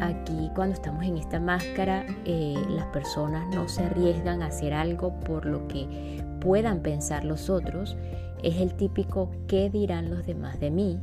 Aquí 0.00 0.50
cuando 0.54 0.74
estamos 0.74 1.04
en 1.04 1.16
esta 1.16 1.40
máscara, 1.40 2.04
eh, 2.24 2.54
las 2.70 2.86
personas 2.86 3.46
no 3.54 3.68
se 3.68 3.84
arriesgan 3.84 4.42
a 4.42 4.46
hacer 4.46 4.74
algo 4.74 5.18
por 5.20 5.46
lo 5.46 5.66
que 5.68 6.22
puedan 6.40 6.80
pensar 6.80 7.24
los 7.24 7.48
otros. 7.50 7.96
Es 8.42 8.56
el 8.56 8.74
típico 8.74 9.30
¿qué 9.46 9.70
dirán 9.70 10.10
los 10.10 10.26
demás 10.26 10.60
de 10.60 10.70
mí? 10.70 10.98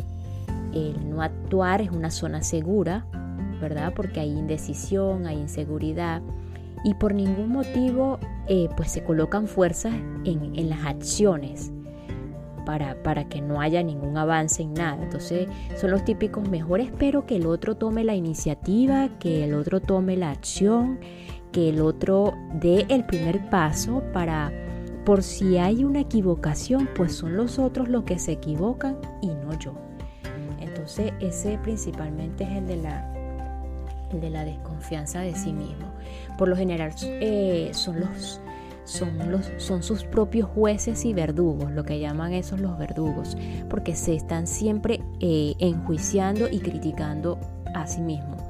El 0.73 1.09
no 1.09 1.21
actuar 1.21 1.81
es 1.81 1.91
una 1.91 2.11
zona 2.11 2.41
segura, 2.43 3.05
¿verdad? 3.61 3.93
Porque 3.95 4.19
hay 4.19 4.29
indecisión, 4.29 5.27
hay 5.27 5.37
inseguridad 5.37 6.21
y 6.83 6.93
por 6.95 7.13
ningún 7.13 7.49
motivo 7.49 8.19
eh, 8.47 8.69
pues 8.75 8.91
se 8.91 9.03
colocan 9.03 9.47
fuerzas 9.47 9.93
en, 10.25 10.69
las 10.69 10.85
acciones 10.85 11.71
para, 12.65 13.01
para, 13.03 13.25
que 13.25 13.41
no 13.41 13.61
haya 13.61 13.83
ningún 13.83 14.17
avance 14.17 14.61
en 14.61 14.73
nada. 14.73 15.03
Entonces 15.03 15.47
son 15.79 15.91
los 15.91 16.03
típicos, 16.03 16.47
mejor 16.49 16.79
espero 16.79 17.25
que 17.25 17.37
el 17.37 17.45
otro 17.45 17.75
tome 17.75 18.03
la 18.03 18.15
iniciativa, 18.15 19.09
que 19.19 19.43
el 19.43 19.53
otro 19.53 19.79
tome 19.79 20.17
la 20.17 20.31
acción, 20.31 20.99
que 21.51 21.69
el 21.69 21.81
otro 21.81 22.33
dé 22.53 22.85
el 22.89 23.05
primer 23.05 23.49
paso 23.49 24.03
para, 24.13 24.51
por 25.05 25.23
si 25.23 25.57
hay 25.57 25.83
una 25.83 25.99
equivocación, 26.01 26.89
pues 26.95 27.15
son 27.15 27.37
los 27.37 27.59
otros 27.59 27.89
los 27.89 28.03
que 28.03 28.19
se 28.19 28.33
equivocan 28.33 28.97
y 29.21 29.27
no 29.27 29.57
yo. 29.59 29.73
Entonces 30.59 31.13
ese 31.19 31.57
principalmente 31.61 32.43
es 32.43 32.51
el 32.51 32.67
de 32.67 32.77
la, 32.77 33.13
de 34.11 34.29
la 34.29 34.43
desconfianza 34.43 35.21
de 35.21 35.35
sí 35.35 35.53
mismo 35.53 35.93
por 36.37 36.47
lo 36.47 36.55
general 36.55 36.93
eh, 37.03 37.69
son 37.73 37.99
los 37.99 38.41
son, 38.85 39.31
los, 39.31 39.49
son 39.57 39.83
sus 39.83 40.03
propios 40.03 40.49
jueces 40.49 41.05
y 41.05 41.13
verdugos, 41.13 41.71
lo 41.71 41.83
que 41.83 41.99
llaman 41.99 42.33
esos 42.33 42.59
los 42.59 42.77
verdugos, 42.77 43.37
porque 43.69 43.95
se 43.95 44.15
están 44.15 44.47
siempre 44.47 45.01
eh, 45.19 45.55
enjuiciando 45.59 46.47
y 46.49 46.59
criticando 46.59 47.39
a 47.73 47.87
sí 47.87 48.01
mismos, 48.01 48.41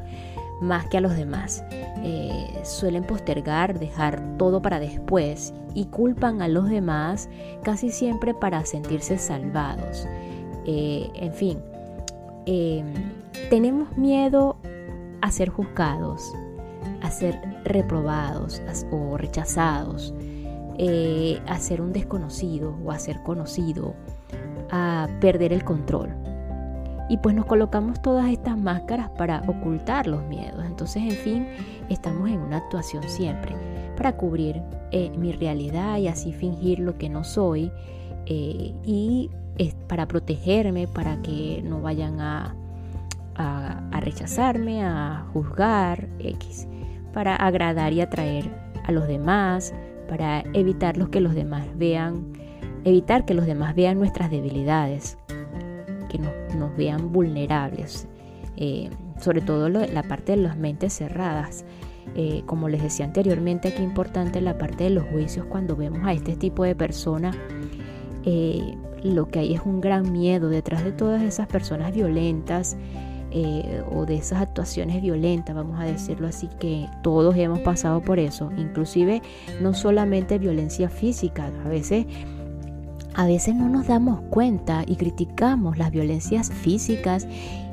más 0.61 0.87
que 0.87 0.97
a 0.97 1.01
los 1.01 1.15
demás. 1.15 1.63
Eh, 2.05 2.61
suelen 2.63 3.03
postergar, 3.03 3.79
dejar 3.79 4.37
todo 4.37 4.61
para 4.61 4.79
después 4.79 5.53
y 5.73 5.85
culpan 5.85 6.41
a 6.41 6.47
los 6.47 6.69
demás 6.69 7.29
casi 7.63 7.89
siempre 7.89 8.33
para 8.33 8.65
sentirse 8.65 9.17
salvados. 9.17 10.07
en 10.65 11.33
fin, 11.33 11.59
tenemos 13.49 13.97
miedo 13.97 14.57
a 15.21 15.31
ser 15.31 15.49
juzgados, 15.49 16.33
a 17.03 17.11
ser 17.11 17.39
reprobados 17.65 18.61
o 18.91 19.17
rechazados, 19.17 20.13
eh, 20.77 21.39
a 21.45 21.59
ser 21.59 21.81
un 21.81 21.93
desconocido 21.93 22.75
o 22.83 22.91
a 22.91 22.97
ser 22.97 23.21
conocido, 23.23 23.93
a 24.71 25.07
perder 25.19 25.53
el 25.53 25.63
control. 25.63 26.09
Y 27.09 27.17
pues 27.17 27.35
nos 27.35 27.45
colocamos 27.45 28.01
todas 28.01 28.29
estas 28.31 28.57
máscaras 28.57 29.09
para 29.09 29.43
ocultar 29.47 30.07
los 30.07 30.23
miedos. 30.23 30.65
Entonces, 30.65 31.03
en 31.03 31.11
fin, 31.11 31.47
estamos 31.89 32.29
en 32.29 32.39
una 32.39 32.57
actuación 32.57 33.03
siempre 33.03 33.53
para 33.97 34.15
cubrir 34.15 34.61
eh, 34.91 35.11
mi 35.17 35.33
realidad 35.33 35.97
y 35.97 36.07
así 36.07 36.31
fingir 36.31 36.79
lo 36.79 36.97
que 36.97 37.09
no 37.09 37.25
soy 37.25 37.69
eh, 38.25 38.73
y 38.83 39.29
para 39.87 40.07
protegerme, 40.07 40.87
para 40.87 41.21
que 41.21 41.61
no 41.63 41.81
vayan 41.81 42.19
a, 42.21 42.55
a 43.35 43.99
rechazarme, 43.99 44.83
a 44.83 45.27
juzgar, 45.33 46.07
X 46.19 46.67
para 47.13 47.35
agradar 47.35 47.93
y 47.93 48.01
atraer 48.01 48.49
a 48.83 48.91
los 48.91 49.07
demás, 49.07 49.73
para 50.09 50.43
evitar 50.53 51.09
que 51.09 51.21
los 51.21 51.35
demás 51.35 51.65
vean, 51.75 52.33
evitar 52.83 53.25
que 53.25 53.33
los 53.33 53.45
demás 53.45 53.75
vean 53.75 53.97
nuestras 53.97 54.29
debilidades, 54.29 55.17
que 56.09 56.19
nos, 56.19 56.75
vean 56.75 57.11
vulnerables, 57.11 58.07
eh, 58.57 58.89
sobre 59.19 59.41
todo 59.41 59.69
la 59.69 60.03
parte 60.03 60.33
de 60.33 60.37
las 60.37 60.57
mentes 60.57 60.93
cerradas. 60.93 61.65
Eh, 62.15 62.43
como 62.45 62.69
les 62.69 62.83
decía 62.83 63.05
anteriormente, 63.05 63.73
qué 63.73 63.81
importante 63.81 64.41
la 64.41 64.57
parte 64.57 64.83
de 64.83 64.89
los 64.91 65.05
juicios 65.05 65.45
cuando 65.47 65.75
vemos 65.75 66.01
a 66.03 66.13
este 66.13 66.35
tipo 66.35 66.63
de 66.63 66.75
personas. 66.75 67.35
Eh, 68.25 68.75
lo 69.03 69.27
que 69.27 69.39
hay 69.39 69.53
es 69.53 69.61
un 69.65 69.81
gran 69.81 70.11
miedo 70.11 70.49
detrás 70.49 70.83
de 70.83 70.91
todas 70.91 71.21
esas 71.23 71.47
personas 71.47 71.93
violentas, 71.93 72.77
eh, 73.35 73.83
o 73.91 74.05
de 74.05 74.15
esas 74.15 74.41
actuaciones 74.41 75.01
violentas, 75.01 75.55
vamos 75.55 75.79
a 75.79 75.85
decirlo 75.85 76.27
así, 76.27 76.47
que 76.59 76.87
todos 77.01 77.35
hemos 77.35 77.59
pasado 77.61 77.99
por 78.01 78.19
eso, 78.19 78.51
inclusive 78.57 79.23
no 79.59 79.73
solamente 79.73 80.37
violencia 80.37 80.87
física, 80.87 81.51
a 81.65 81.67
veces 81.67 82.05
a 83.15 83.25
veces 83.25 83.55
no 83.55 83.69
nos 83.69 83.87
damos 83.87 84.21
cuenta 84.29 84.83
y 84.87 84.95
criticamos 84.95 85.77
las 85.77 85.91
violencias 85.91 86.51
físicas 86.51 87.27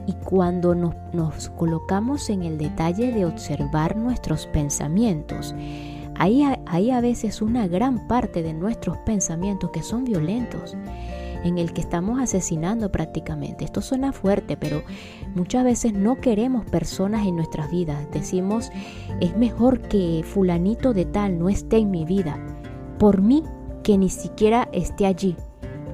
y 0.06 0.12
cuando 0.24 0.74
nos, 0.74 1.50
colocamos 1.50 2.30
en 2.30 2.42
el 2.42 2.56
detalle 2.56 3.12
de 3.12 3.26
observar 3.26 3.96
nuestros 3.96 4.46
pensamientos, 4.46 5.54
ahí 6.16 6.42
hay 6.66 6.90
a 6.90 7.00
veces 7.00 7.42
una 7.42 7.68
gran 7.68 8.08
parte 8.08 8.42
de 8.42 8.54
nuestros 8.54 8.96
pensamientos 8.98 9.70
que 9.70 9.82
son 9.82 10.04
violentos 10.04 10.74
en 11.44 11.58
el 11.58 11.72
que 11.72 11.80
estamos 11.80 12.20
asesinando 12.20 12.90
prácticamente. 12.90 13.64
Esto 13.64 13.80
suena 13.80 14.12
fuerte, 14.12 14.56
pero 14.56 14.82
muchas 15.34 15.64
veces 15.64 15.92
no 15.92 16.20
queremos 16.20 16.64
personas 16.64 17.26
en 17.26 17.36
nuestras 17.36 17.70
vidas. 17.70 17.98
Decimos, 18.12 18.70
es 19.20 19.36
mejor 19.36 19.80
que 19.82 20.22
fulanito 20.24 20.92
de 20.92 21.04
tal 21.04 21.38
no 21.38 21.48
esté 21.48 21.78
en 21.78 21.90
mi 21.90 22.04
vida, 22.04 22.38
por 22.98 23.20
mí 23.20 23.44
que 23.82 23.98
ni 23.98 24.08
siquiera 24.08 24.68
esté 24.72 25.06
allí. 25.06 25.36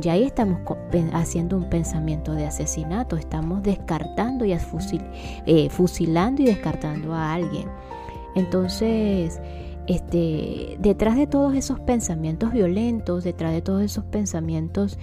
Ya 0.01 0.13
ahí 0.13 0.25
estamos 0.25 0.61
haciendo 1.13 1.57
un 1.57 1.71
pensamiento 1.71 2.33
de 2.33 2.47
asesinato, 2.47 3.17
estamos 3.17 3.63
descartando 3.63 4.45
y 4.45 4.53
eh, 5.47 5.71
fusilando 5.71 6.43
y 6.43 6.45
descartando 6.45 7.15
a 7.15 7.33
alguien. 7.33 7.67
Entonces, 8.35 9.41
este, 9.87 10.77
detrás 10.79 11.17
de 11.17 11.27
todos 11.27 11.55
esos 11.55 11.81
pensamientos 11.81 12.53
violentos, 12.53 13.25
detrás 13.25 13.53
de 13.53 13.63
todos 13.63 13.83
esos 13.83 14.05
pensamientos 14.05 14.99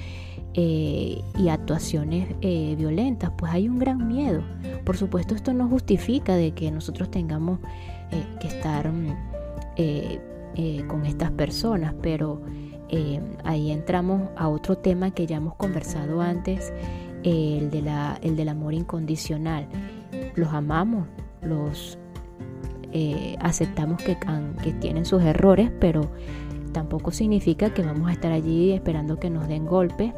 eh, 0.55 1.23
y 1.35 1.49
actuaciones 1.49 2.27
eh, 2.41 2.75
violentas, 2.77 3.31
pues 3.35 3.51
hay 3.51 3.67
un 3.67 3.79
gran 3.79 4.07
miedo. 4.07 4.43
Por 4.85 4.95
supuesto, 4.97 5.33
esto 5.33 5.51
no 5.51 5.67
justifica 5.67 6.35
de 6.35 6.51
que 6.51 6.69
nosotros 6.69 7.09
tengamos 7.09 7.59
eh, 8.11 8.23
que 8.39 8.47
estar 8.47 8.91
mm, 8.91 9.15
con 10.87 11.07
estas 11.07 11.31
personas, 11.31 11.95
pero 12.03 12.41
ahí 13.43 13.71
entramos 13.71 14.29
a 14.35 14.47
otro 14.47 14.77
tema 14.77 15.09
que 15.09 15.25
ya 15.25 15.37
hemos 15.37 15.55
conversado 15.55 16.21
antes, 16.21 16.71
el, 17.23 17.71
de 17.71 17.81
la, 17.81 18.19
el 18.21 18.35
del 18.35 18.49
amor 18.49 18.75
incondicional. 18.75 19.67
Los 20.35 20.49
amamos, 20.49 21.07
los 21.41 21.97
aceptamos 23.39 24.03
que, 24.03 24.15
que 24.61 24.73
tienen 24.73 25.05
sus 25.05 25.23
errores, 25.23 25.71
pero 25.79 26.11
tampoco 26.73 27.09
significa 27.09 27.73
que 27.73 27.81
vamos 27.81 28.09
a 28.09 28.11
estar 28.13 28.31
allí 28.31 28.73
esperando 28.73 29.19
que 29.19 29.31
nos 29.31 29.47
den 29.47 29.65
golpes 29.65 30.13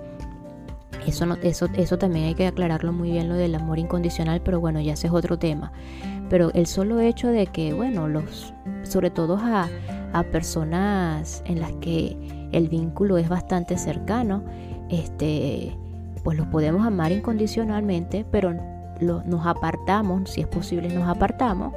eso, 1.05 1.25
no, 1.25 1.35
eso, 1.35 1.67
eso 1.75 1.97
también 1.97 2.25
hay 2.25 2.35
que 2.35 2.47
aclararlo 2.47 2.93
muy 2.93 3.11
bien, 3.11 3.29
lo 3.29 3.35
del 3.35 3.55
amor 3.55 3.79
incondicional, 3.79 4.41
pero 4.41 4.59
bueno, 4.59 4.79
ya 4.81 4.93
ese 4.93 5.07
es 5.07 5.13
otro 5.13 5.37
tema. 5.37 5.71
Pero 6.29 6.51
el 6.53 6.65
solo 6.65 6.99
hecho 6.99 7.27
de 7.27 7.47
que, 7.47 7.73
bueno, 7.73 8.07
los, 8.07 8.53
sobre 8.83 9.09
todo 9.09 9.37
a, 9.37 9.69
a 10.13 10.23
personas 10.23 11.43
en 11.45 11.59
las 11.59 11.71
que 11.73 12.17
el 12.51 12.69
vínculo 12.69 13.17
es 13.17 13.29
bastante 13.29 13.77
cercano, 13.77 14.43
este, 14.89 15.75
pues 16.23 16.37
los 16.37 16.47
podemos 16.47 16.85
amar 16.85 17.11
incondicionalmente, 17.11 18.25
pero 18.31 18.53
nos 19.01 19.45
apartamos, 19.45 20.29
si 20.29 20.41
es 20.41 20.47
posible 20.47 20.89
nos 20.89 21.07
apartamos, 21.07 21.73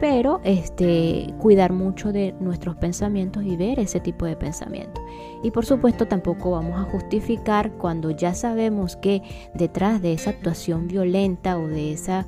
pero 0.00 0.40
este, 0.44 1.34
cuidar 1.38 1.72
mucho 1.74 2.10
de 2.10 2.34
nuestros 2.40 2.74
pensamientos 2.76 3.44
y 3.44 3.56
ver 3.56 3.78
ese 3.78 4.00
tipo 4.00 4.24
de 4.24 4.34
pensamientos. 4.34 5.04
Y 5.42 5.50
por 5.50 5.66
supuesto 5.66 6.06
tampoco 6.06 6.52
vamos 6.52 6.80
a 6.80 6.90
justificar 6.90 7.70
cuando 7.72 8.10
ya 8.10 8.34
sabemos 8.34 8.96
que 8.96 9.22
detrás 9.54 10.00
de 10.00 10.14
esa 10.14 10.30
actuación 10.30 10.88
violenta 10.88 11.58
o 11.58 11.68
de, 11.68 11.92
esa, 11.92 12.26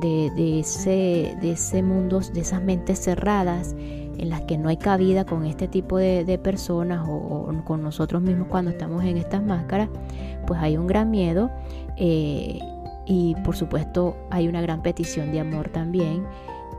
de, 0.00 0.60
ese, 0.60 1.36
de 1.40 1.52
ese 1.52 1.82
mundo, 1.82 2.20
de 2.20 2.40
esas 2.40 2.62
mentes 2.62 3.00
cerradas, 3.00 3.74
en 3.76 4.28
las 4.28 4.42
que 4.42 4.56
no 4.56 4.68
hay 4.68 4.76
cabida 4.76 5.24
con 5.24 5.46
este 5.46 5.66
tipo 5.66 5.98
de, 5.98 6.38
personas 6.42 7.04
o, 7.08 7.52
con 7.64 7.82
nosotros 7.82 8.22
mismos 8.22 8.46
cuando 8.48 8.70
estamos 8.70 9.02
en 9.04 9.16
estas 9.16 9.42
máscaras, 9.42 9.88
pues 10.46 10.60
hay 10.60 10.76
un 10.76 10.86
gran 10.86 11.10
miedo 11.10 11.50
eh, 11.96 12.60
y 13.06 13.34
por 13.44 13.56
supuesto 13.56 14.16
hay 14.30 14.46
una 14.46 14.60
gran 14.60 14.82
petición 14.82 15.32
de 15.32 15.40
amor 15.40 15.70
también 15.70 16.24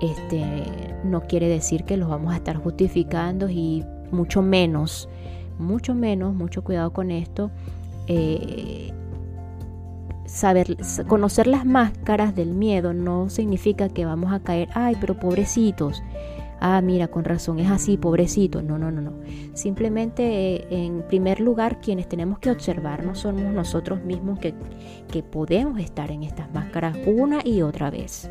este, 0.02 0.96
no 1.04 1.22
quiere 1.22 1.48
decir 1.48 1.84
que 1.84 1.98
los 1.98 2.10
vamos 2.10 2.34
a 2.34 2.38
estar 2.38 2.58
justificando 2.58 3.50
y 3.50 3.86
mucho 4.12 4.42
menos, 4.42 5.08
mucho 5.60 5.94
menos, 5.94 6.34
mucho 6.34 6.64
cuidado 6.64 6.92
con 6.92 7.12
esto. 7.12 7.52
Eh, 8.08 8.92
saber, 10.26 10.76
conocer 11.08 11.48
las 11.48 11.66
máscaras 11.66 12.36
del 12.36 12.54
miedo 12.54 12.94
no 12.94 13.30
significa 13.30 13.90
que 13.90 14.06
vamos 14.06 14.34
a 14.34 14.40
caer, 14.40 14.70
ay, 14.74 14.98
pero 15.00 15.20
pobrecitos. 15.20 16.02
ah, 16.60 16.82
mira, 16.82 17.08
con 17.08 17.24
razón 17.24 17.60
es 17.60 17.70
así, 17.70 17.98
pobrecito. 17.98 18.62
No, 18.62 18.78
no, 18.78 18.92
no, 18.92 19.02
no. 19.02 19.14
Simplemente, 19.54 20.24
eh, 20.24 20.68
en 20.70 21.04
primer 21.08 21.40
lugar, 21.42 21.80
quienes 21.80 22.08
tenemos 22.08 22.40
que 22.40 22.52
observarnos 22.52 23.20
somos 23.20 23.54
nosotros 23.54 24.04
mismos 24.04 24.40
que, 24.40 24.54
que 25.12 25.24
podemos 25.24 25.80
estar 25.80 26.12
en 26.12 26.24
estas 26.24 26.52
máscaras 26.54 26.98
una 27.06 27.40
y 27.44 27.62
otra 27.62 27.90
vez. 27.92 28.30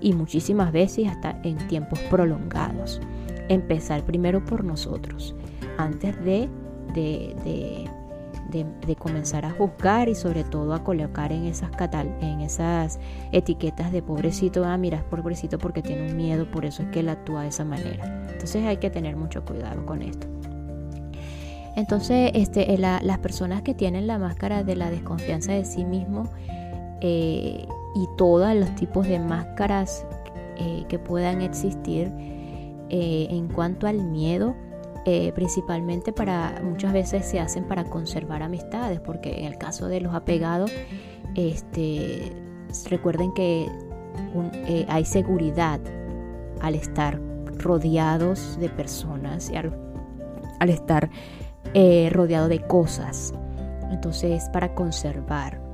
Y 0.00 0.12
muchísimas 0.12 0.72
veces 0.72 1.08
hasta 1.08 1.38
en 1.42 1.56
tiempos 1.68 1.98
prolongados. 2.10 3.00
Empezar 3.48 4.04
primero 4.04 4.44
por 4.44 4.64
nosotros, 4.64 5.34
antes 5.78 6.22
de, 6.24 6.48
de 6.94 7.88
de, 8.50 8.96
comenzar 8.96 9.44
a 9.44 9.50
juzgar 9.50 10.08
y 10.08 10.14
sobre 10.14 10.44
todo 10.44 10.74
a 10.74 10.84
colocar 10.84 11.32
en 11.32 11.46
esas, 11.46 11.70
catal 11.70 12.16
en 12.20 12.40
esas 12.40 12.98
etiquetas 13.32 13.92
de 13.92 14.02
pobrecito, 14.02 14.64
ah, 14.64 14.76
mira, 14.76 14.98
es 14.98 15.04
pobrecito 15.04 15.58
porque 15.58 15.82
tiene 15.82 16.10
un 16.10 16.16
miedo, 16.16 16.50
por 16.50 16.64
eso 16.64 16.82
es 16.82 16.88
que 16.88 17.00
él 17.00 17.08
actúa 17.08 17.42
de 17.42 17.48
esa 17.48 17.64
manera. 17.64 18.04
Entonces 18.30 18.64
hay 18.64 18.76
que 18.78 18.90
tener 18.90 19.16
mucho 19.16 19.44
cuidado 19.44 19.84
con 19.84 20.02
esto. 20.02 20.26
Entonces, 21.74 22.30
este, 22.34 22.72
eh, 22.72 22.78
las 22.78 23.18
personas 23.18 23.62
que 23.62 23.74
tienen 23.74 24.06
la 24.06 24.18
máscara 24.18 24.64
de 24.64 24.76
la 24.76 24.90
desconfianza 24.90 25.52
de 25.52 25.64
sí 25.66 25.84
mismo 25.84 26.24
eh, 27.02 27.66
y 27.96 28.06
todos 28.16 28.54
los 28.54 28.72
tipos 28.76 29.08
de 29.08 29.18
máscaras 29.18 30.06
eh, 30.56 30.84
que 30.88 30.98
puedan 30.98 31.40
existir 31.40 32.12
en 32.88 33.48
cuanto 33.48 33.88
al 33.88 34.04
miedo, 34.04 34.54
eh, 35.08 35.30
principalmente 35.36 36.12
para 36.12 36.60
muchas 36.64 36.92
veces 36.92 37.24
se 37.24 37.38
hacen 37.38 37.62
para 37.62 37.84
conservar 37.84 38.42
amistades, 38.42 38.98
porque 38.98 39.38
en 39.38 39.44
el 39.44 39.56
caso 39.56 39.86
de 39.86 40.00
los 40.00 40.12
apegados, 40.12 40.72
este, 41.36 42.32
recuerden 42.90 43.32
que 43.32 43.70
eh, 44.66 44.84
hay 44.88 45.04
seguridad 45.04 45.78
al 46.60 46.74
estar 46.74 47.20
rodeados 47.56 48.58
de 48.58 48.68
personas 48.68 49.48
y 49.48 49.54
al, 49.54 49.72
estar 50.68 51.08
eh, 51.72 52.10
rodeado 52.12 52.48
de 52.48 52.58
cosas. 52.66 53.32
Entonces, 53.92 54.48
para 54.52 54.74
conservar. 54.74 55.65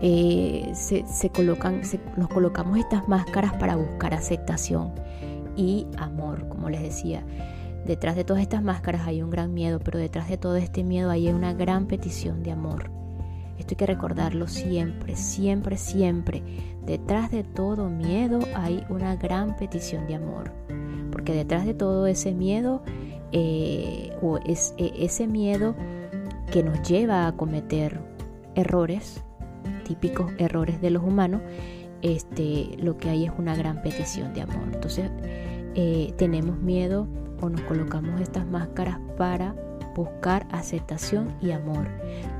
Se, 0.00 1.30
colocan, 1.34 1.82
nos 2.16 2.28
colocamos 2.28 2.78
estas 2.78 3.08
máscaras 3.08 3.54
para 3.54 3.76
buscar 3.76 4.14
aceptación 4.14 4.92
y 5.56 5.86
amor, 5.96 6.48
como 6.48 6.70
les 6.70 6.82
decía. 6.82 7.24
Detrás 7.86 8.16
de 8.16 8.24
todas 8.24 8.42
estas 8.42 8.62
máscaras 8.62 9.06
hay 9.06 9.22
un 9.22 9.30
gran 9.30 9.54
miedo, 9.54 9.80
pero 9.80 9.98
detrás 9.98 10.28
de 10.28 10.36
todo 10.36 10.56
este 10.56 10.84
miedo 10.84 11.10
hay 11.10 11.28
una 11.28 11.54
gran 11.54 11.86
petición 11.86 12.42
de 12.42 12.52
amor. 12.52 12.90
Esto 13.58 13.72
hay 13.72 13.76
que 13.76 13.86
recordarlo 13.86 14.46
siempre, 14.46 15.16
siempre, 15.16 15.76
siempre. 15.76 16.42
Detrás 16.86 17.30
de 17.30 17.42
todo 17.42 17.88
miedo 17.88 18.40
hay 18.54 18.84
una 18.88 19.16
gran 19.16 19.56
petición 19.56 20.06
de 20.06 20.14
amor. 20.14 20.52
Porque 21.10 21.32
detrás 21.32 21.66
de 21.66 21.74
todo 21.74 22.06
ese 22.06 22.32
miedo, 22.32 22.82
eh, 23.32 24.16
o 24.22 24.38
es, 24.38 24.74
e, 24.78 24.92
ese 24.98 25.26
miedo 25.26 25.74
que 26.52 26.62
nos 26.62 26.86
lleva 26.88 27.26
a 27.26 27.32
cometer 27.32 28.00
errores, 28.54 29.24
típicos 29.88 30.30
errores 30.38 30.80
de 30.80 30.90
los 30.90 31.02
humanos, 31.02 31.40
este, 32.02 32.76
lo 32.78 32.96
que 32.98 33.08
hay 33.08 33.24
es 33.24 33.32
una 33.38 33.56
gran 33.56 33.82
petición 33.82 34.34
de 34.34 34.42
amor. 34.42 34.68
Entonces, 34.72 35.10
eh, 35.74 36.12
tenemos 36.16 36.58
miedo 36.58 37.08
o 37.40 37.48
nos 37.48 37.62
colocamos 37.62 38.20
estas 38.20 38.46
máscaras 38.46 38.98
para 39.16 39.54
buscar 39.94 40.46
aceptación 40.52 41.34
y 41.40 41.50
amor, 41.50 41.88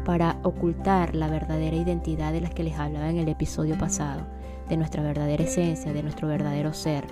para 0.05 0.39
ocultar 0.43 1.15
la 1.15 1.29
verdadera 1.29 1.77
identidad 1.77 2.33
de 2.33 2.41
las 2.41 2.55
que 2.55 2.63
les 2.63 2.79
hablaba 2.79 3.11
en 3.11 3.17
el 3.17 3.29
episodio 3.29 3.77
pasado, 3.77 4.23
de 4.69 4.77
nuestra 4.77 5.03
verdadera 5.03 5.43
esencia, 5.43 5.93
de 5.93 6.03
nuestro 6.03 6.29
verdadero 6.29 6.73
ser, 6.73 7.05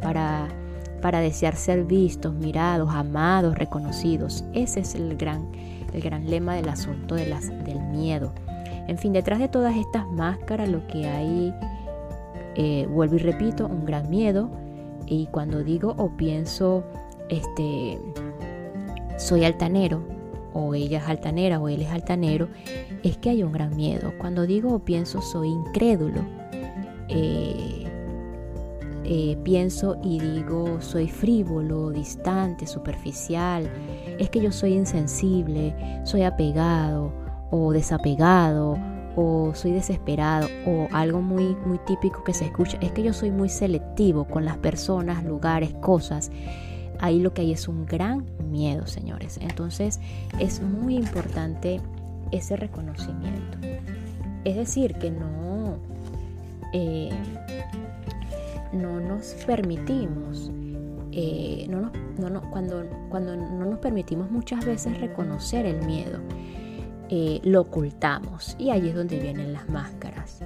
para, 0.00 0.48
para 1.00 1.20
desear 1.20 1.54
ser 1.54 1.84
vistos, 1.84 2.34
mirados, 2.34 2.90
amados, 2.92 3.56
reconocidos. 3.56 4.44
Ese 4.54 4.80
es 4.80 4.94
el 4.94 5.16
gran, 5.16 5.52
el 5.92 6.00
gran 6.00 6.28
lema 6.28 6.54
del 6.54 6.68
asunto 6.68 7.14
del 7.14 7.80
miedo. 7.92 8.32
En 8.88 8.98
fin, 8.98 9.12
detrás 9.12 9.38
de 9.38 9.48
todas 9.48 9.76
estas 9.76 10.06
máscaras 10.08 10.68
lo 10.68 10.86
que 10.86 11.06
hay, 11.06 11.54
eh, 12.56 12.86
vuelvo 12.90 13.16
y 13.16 13.18
repito, 13.18 13.66
un 13.66 13.84
gran 13.84 14.10
miedo. 14.10 14.50
Y 15.06 15.26
cuando 15.26 15.62
digo 15.62 15.94
o 15.98 16.16
pienso 16.16 16.84
este, 17.28 17.98
soy 19.18 19.44
altanero, 19.44 20.02
o 20.52 20.74
ella 20.74 20.98
es 20.98 21.08
altanera, 21.08 21.60
o 21.60 21.68
él 21.68 21.82
es 21.82 21.90
altanero, 21.90 22.48
es 23.02 23.16
que 23.18 23.30
hay 23.30 23.42
un 23.42 23.52
gran 23.52 23.74
miedo. 23.74 24.12
Cuando 24.18 24.46
digo 24.46 24.74
o 24.74 24.78
pienso 24.80 25.22
soy 25.22 25.48
incrédulo, 25.48 26.20
eh, 27.08 27.86
eh, 29.04 29.36
pienso 29.42 29.96
y 30.02 30.18
digo 30.20 30.80
soy 30.80 31.08
frívolo, 31.08 31.90
distante, 31.90 32.66
superficial, 32.66 33.70
es 34.18 34.30
que 34.30 34.40
yo 34.40 34.52
soy 34.52 34.74
insensible, 34.74 35.74
soy 36.04 36.22
apegado 36.22 37.21
o 37.52 37.72
desapegado 37.72 38.76
o 39.14 39.52
soy 39.54 39.70
desesperado 39.70 40.48
o 40.66 40.88
algo 40.90 41.22
muy 41.22 41.54
muy 41.64 41.78
típico 41.86 42.24
que 42.24 42.34
se 42.34 42.46
escucha 42.46 42.78
es 42.80 42.90
que 42.90 43.04
yo 43.04 43.12
soy 43.12 43.30
muy 43.30 43.48
selectivo 43.48 44.24
con 44.24 44.44
las 44.44 44.56
personas, 44.56 45.22
lugares, 45.22 45.72
cosas 45.74 46.32
ahí 47.02 47.18
lo 47.18 47.34
que 47.34 47.42
hay 47.42 47.52
es 47.52 47.68
un 47.68 47.84
gran 47.84 48.24
miedo, 48.50 48.86
señores. 48.86 49.38
Entonces 49.42 50.00
es 50.38 50.62
muy 50.62 50.96
importante 50.96 51.80
ese 52.30 52.56
reconocimiento. 52.56 53.58
Es 54.44 54.56
decir, 54.56 54.94
que 54.94 55.10
no, 55.10 55.78
eh, 56.72 57.10
no 58.72 59.00
nos 59.00 59.34
permitimos, 59.46 60.50
eh, 61.10 61.68
cuando, 62.50 62.84
cuando 63.10 63.36
no 63.36 63.64
nos 63.66 63.80
permitimos 63.80 64.30
muchas 64.30 64.64
veces 64.64 64.98
reconocer 65.00 65.66
el 65.66 65.84
miedo, 65.84 66.20
eh, 67.14 67.42
lo 67.44 67.60
ocultamos 67.60 68.56
y 68.58 68.70
ahí 68.70 68.88
es 68.88 68.94
donde 68.94 69.18
vienen 69.18 69.52
las 69.52 69.68
máscaras. 69.68 70.40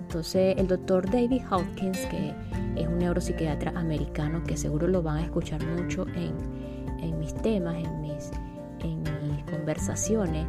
Entonces 0.00 0.54
el 0.56 0.66
doctor 0.66 1.04
David 1.10 1.42
Hawkins, 1.50 1.98
que 2.06 2.34
es 2.76 2.88
un 2.88 2.98
neuropsiquiatra 2.98 3.78
americano 3.78 4.42
que 4.42 4.56
seguro 4.56 4.88
lo 4.88 5.02
van 5.02 5.18
a 5.18 5.24
escuchar 5.24 5.62
mucho 5.66 6.06
en, 6.14 7.18
mis 7.18 7.34
temas, 7.34 7.76
en 7.76 8.00
mis, 8.00 8.30
en 8.80 9.02
mis 9.02 9.44
conversaciones. 9.54 10.46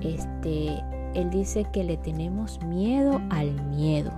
Este, 0.00 0.82
él 1.12 1.28
dice 1.28 1.66
que 1.70 1.84
le 1.84 1.98
tenemos 1.98 2.58
miedo 2.62 3.20
al 3.28 3.52
miedo. 3.66 4.10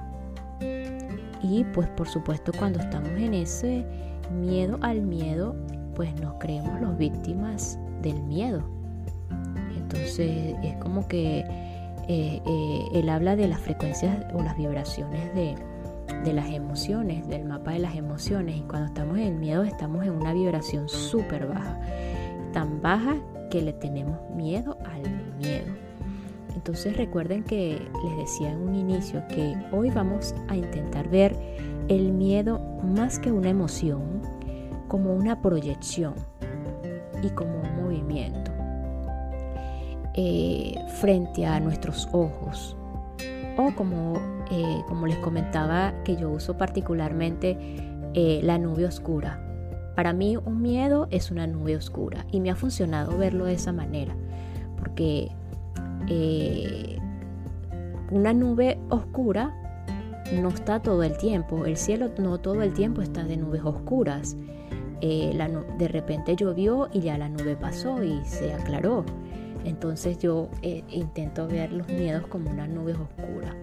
Y 1.42 1.64
pues 1.74 1.88
por 1.88 2.06
supuesto 2.06 2.52
cuando 2.56 2.78
estamos 2.78 3.10
en 3.10 3.34
ese 3.34 3.84
miedo 4.32 4.78
al 4.82 5.02
miedo, 5.02 5.56
pues 5.96 6.14
nos 6.20 6.34
creemos 6.34 6.80
las 6.80 6.96
víctimas 6.96 7.76
del 8.02 8.22
miedo. 8.22 8.75
Entonces 9.86 10.56
es 10.64 10.76
como 10.78 11.06
que 11.06 11.38
eh, 12.08 12.42
eh, 12.44 12.88
él 12.92 13.08
habla 13.08 13.36
de 13.36 13.46
las 13.46 13.60
frecuencias 13.60 14.26
o 14.34 14.42
las 14.42 14.56
vibraciones 14.56 15.32
de, 15.32 15.54
de 16.24 16.32
las 16.32 16.50
emociones, 16.50 17.28
del 17.28 17.44
mapa 17.44 17.72
de 17.72 17.78
las 17.78 17.94
emociones. 17.94 18.56
Y 18.56 18.62
cuando 18.62 18.86
estamos 18.86 19.18
en 19.18 19.38
miedo 19.38 19.62
estamos 19.62 20.04
en 20.04 20.10
una 20.10 20.34
vibración 20.34 20.88
súper 20.88 21.46
baja, 21.46 21.80
tan 22.52 22.82
baja 22.82 23.16
que 23.48 23.62
le 23.62 23.72
tenemos 23.72 24.18
miedo 24.34 24.76
al 24.86 25.02
miedo. 25.38 25.72
Entonces 26.56 26.96
recuerden 26.96 27.44
que 27.44 27.80
les 28.04 28.16
decía 28.16 28.50
en 28.50 28.58
un 28.58 28.74
inicio 28.74 29.22
que 29.28 29.56
hoy 29.70 29.90
vamos 29.90 30.34
a 30.48 30.56
intentar 30.56 31.08
ver 31.08 31.36
el 31.86 32.12
miedo 32.12 32.58
más 32.82 33.20
que 33.20 33.30
una 33.30 33.50
emoción, 33.50 34.20
como 34.88 35.14
una 35.14 35.40
proyección 35.42 36.14
y 37.22 37.28
como 37.30 37.60
un 37.60 37.84
movimiento 37.84 38.45
eh, 40.18 40.74
frente 40.88 41.44
a 41.44 41.60
nuestros 41.60 42.08
ojos 42.10 42.74
o 43.58 43.70
como, 43.74 44.14
eh, 44.50 44.82
como 44.88 45.06
les 45.06 45.18
comentaba 45.18 45.92
que 46.04 46.16
yo 46.16 46.30
uso 46.30 46.56
particularmente 46.56 47.58
eh, 48.14 48.40
la 48.42 48.56
nube 48.56 48.86
oscura. 48.86 49.42
Para 49.94 50.14
mí 50.14 50.38
un 50.38 50.62
miedo 50.62 51.06
es 51.10 51.30
una 51.30 51.46
nube 51.46 51.76
oscura 51.76 52.24
y 52.32 52.40
me 52.40 52.50
ha 52.50 52.56
funcionado 52.56 53.18
verlo 53.18 53.44
de 53.44 53.52
esa 53.52 53.74
manera 53.74 54.16
porque 54.78 55.30
una 58.10 58.32
nube 58.32 58.78
oscura 58.88 59.54
no 60.32 60.48
está 60.48 60.80
todo 60.80 61.02
el 61.02 61.18
tiempo, 61.18 61.66
el 61.66 61.76
cielo 61.76 62.08
no 62.18 62.38
todo 62.38 62.62
el 62.62 62.72
tiempo 62.72 63.02
está 63.02 63.22
de 63.24 63.36
nubes 63.36 63.62
oscuras. 63.62 64.34
de 65.02 65.88
repente 65.88 66.36
llovió 66.36 66.88
y 66.90 67.00
ya 67.00 67.18
la 67.18 67.28
nube 67.28 67.54
pasó 67.54 68.02
y 68.02 68.24
se 68.24 68.54
aclaró. 68.54 69.04
Entonces 69.66 70.18
yo 70.18 70.48
eh, 70.62 70.84
intento 70.88 71.48
ver 71.48 71.72
los 71.72 71.88
miedos 71.88 72.26
como 72.28 72.48
una 72.50 72.68
nube 72.68 72.92
oscura 72.92 73.54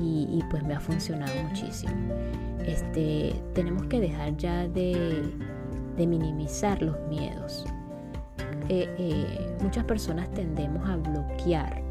y, 0.00 0.44
pues 0.48 0.62
me 0.62 0.74
ha 0.74 0.80
funcionado 0.80 1.42
muchísimo. 1.42 1.92
Este, 2.64 3.34
tenemos 3.52 3.86
que 3.86 3.98
dejar 3.98 4.36
ya 4.36 4.68
de, 4.68 5.24
minimizar 5.96 6.80
los 6.80 6.96
miedos. 7.08 7.66
Eh, 8.68 8.88
eh, 8.96 9.56
muchas 9.60 9.84
personas 9.84 10.30
tendemos 10.30 10.88
a 10.88 10.94
bloquear 10.96 11.82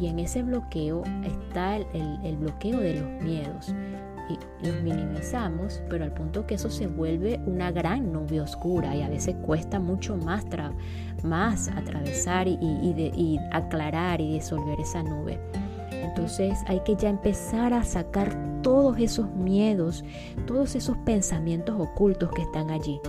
y 0.00 0.08
en 0.08 0.18
ese 0.18 0.42
bloqueo 0.42 1.04
está 1.24 1.76
el, 1.76 2.36
bloqueo 2.38 2.80
de 2.80 3.00
los 3.00 3.22
miedos. 3.22 3.72
Y 4.28 4.66
los 4.66 4.82
minimizamos, 4.82 5.82
pero 5.88 6.04
al 6.04 6.12
punto 6.12 6.46
que 6.46 6.54
eso 6.54 6.70
se 6.70 6.86
vuelve 6.86 7.40
una 7.46 7.70
gran 7.70 8.12
nube 8.12 8.40
oscura 8.40 8.96
y 8.96 9.02
a 9.02 9.08
veces 9.08 9.36
cuesta 9.42 9.80
mucho 9.80 10.16
más, 10.16 10.44
más 11.22 11.68
atravesar 11.68 12.48
y, 12.48 12.58
y 12.60 13.38
aclarar 13.52 14.20
y 14.20 14.34
disolver 14.34 14.80
esa 14.80 15.02
nube. 15.02 15.40
Entonces 15.90 16.58
hay 16.66 16.80
que 16.80 16.96
ya 16.96 17.08
empezar 17.08 17.72
a 17.72 17.82
sacar 17.82 18.62
todos 18.62 18.98
esos 18.98 19.30
miedos, 19.34 20.04
todos 20.46 20.74
esos 20.74 20.96
pensamientos 20.98 21.76
ocultos 21.78 22.30
que 22.30 22.42
están 22.42 22.70
allí, 22.70 23.00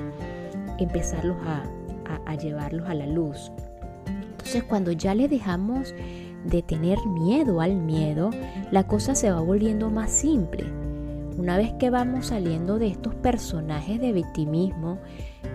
empezarlos 0.80 1.38
a, 1.46 1.64
a, 2.26 2.36
llevarlos 2.36 2.88
a 2.90 2.94
la 2.94 3.06
luz. 3.06 3.52
Entonces 4.08 4.64
cuando 4.64 4.92
ya 4.92 5.16
le 5.16 5.28
dejamos 5.28 5.94
de 6.46 6.62
tener 6.62 6.98
miedo 7.06 7.62
al 7.62 7.76
miedo, 7.76 8.32
la 8.72 8.88
cosa 8.88 9.16
se 9.16 9.32
va 9.32 9.40
volviendo 9.40 9.90
más 9.90 10.12
simple. 10.12 10.66
Una 11.38 11.58
vez 11.58 11.74
que 11.80 11.90
vamos 11.90 12.28
saliendo 12.28 12.80
de 12.80 12.88
estos 12.88 13.16
personajes 13.16 14.00
de 14.00 14.14
victimismo 14.14 15.00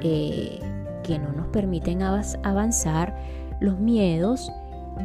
eh, 0.03 0.61
que 1.03 1.19
no 1.19 1.33
nos 1.33 1.49
permiten 1.49 2.03
avanzar, 2.03 3.17
los 3.61 3.79
miedos, 3.79 4.51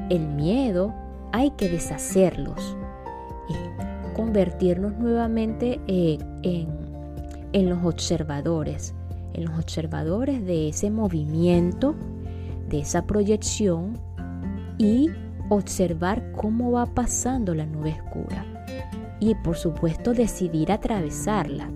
el 0.10 0.28
miedo 0.28 0.94
hay 1.32 1.52
que 1.52 1.70
deshacerlos 1.70 2.78
y 3.50 4.16
convertirnos 4.16 4.98
nuevamente 4.98 5.80
eh, 5.88 6.18
en, 6.44 6.68
en 7.54 7.70
los 7.70 7.84
observadores 7.84 8.94
en 9.36 9.46
los 9.46 9.60
observadores 9.60 10.46
de 10.46 10.70
ese 10.70 10.90
movimiento, 10.90 11.96
de 12.70 12.80
esa 12.80 13.06
proyección 13.06 14.00
y 14.78 15.10
observar 15.50 16.32
cómo 16.32 16.72
va 16.72 16.86
pasando 16.86 17.54
la 17.54 17.66
nube 17.66 17.98
oscura. 18.02 18.55
Y 19.20 19.36
por 19.36 19.58
supuesto 19.58 20.14
decidir 20.14 20.72
atravesarla. 20.72 21.70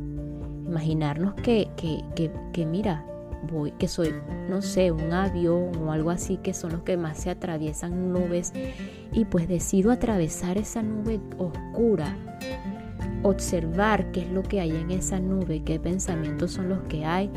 Imaginarnos 0.67 1.33
que, 1.35 1.69
que, 1.75 2.03
que, 2.53 2.65
mira, 2.65 3.05
voy, 3.51 3.71
que 3.71 3.87
soy, 3.87 4.13
no 4.49 4.61
sé, 4.61 4.91
un 4.91 5.11
avión 5.13 5.75
o 5.77 5.91
algo 5.91 6.11
así, 6.11 6.37
que 6.37 6.53
son 6.53 6.73
los 6.73 6.81
que 6.83 6.97
más 6.97 7.17
se 7.17 7.29
atraviesan 7.29 8.11
nubes. 8.13 8.53
Y 9.13 9.25
pues 9.25 9.47
decido 9.47 9.91
atravesar 9.91 10.57
esa 10.57 10.83
nube 10.83 11.19
oscura 11.37 12.15
observar 13.23 14.11
qué 14.11 14.21
es 14.21 14.29
lo 14.29 14.43
que 14.43 14.61
hay 14.61 14.71
en 14.71 14.91
esa 14.91 15.19
nube, 15.19 15.63
qué 15.63 15.79
pensamientos 15.79 16.51
son 16.51 16.69
los 16.69 16.79
que 16.83 17.05
hay. 17.05 17.29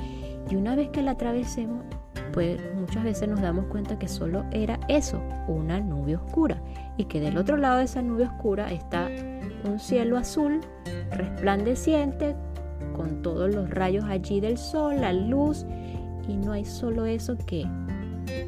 Y 0.50 0.56
una 0.56 0.74
vez 0.74 0.90
que 0.90 1.02
la 1.02 1.12
atravesemos, 1.12 1.84
pues 2.32 2.60
muchas 2.74 3.04
veces 3.04 3.28
nos 3.28 3.40
damos 3.40 3.66
cuenta 3.66 3.98
que 3.98 4.08
solo 4.08 4.44
era 4.52 4.78
eso, 4.88 5.20
una 5.48 5.80
nube 5.80 6.16
oscura. 6.16 6.60
Y 6.96 7.04
que 7.04 7.20
del 7.20 7.38
otro 7.38 7.56
lado 7.56 7.78
de 7.78 7.84
esa 7.84 8.02
nube 8.02 8.24
oscura 8.24 8.72
está 8.72 9.08
un 9.64 9.78
cielo 9.78 10.16
azul, 10.16 10.60
resplandeciente, 11.10 12.34
con 12.96 13.22
todos 13.22 13.54
los 13.54 13.70
rayos 13.70 14.04
allí 14.04 14.40
del 14.40 14.58
sol, 14.58 15.00
la 15.00 15.12
luz. 15.12 15.66
Y 16.28 16.36
no 16.36 16.52
hay 16.52 16.64
solo 16.64 17.06
eso 17.06 17.36
que, 17.36 17.66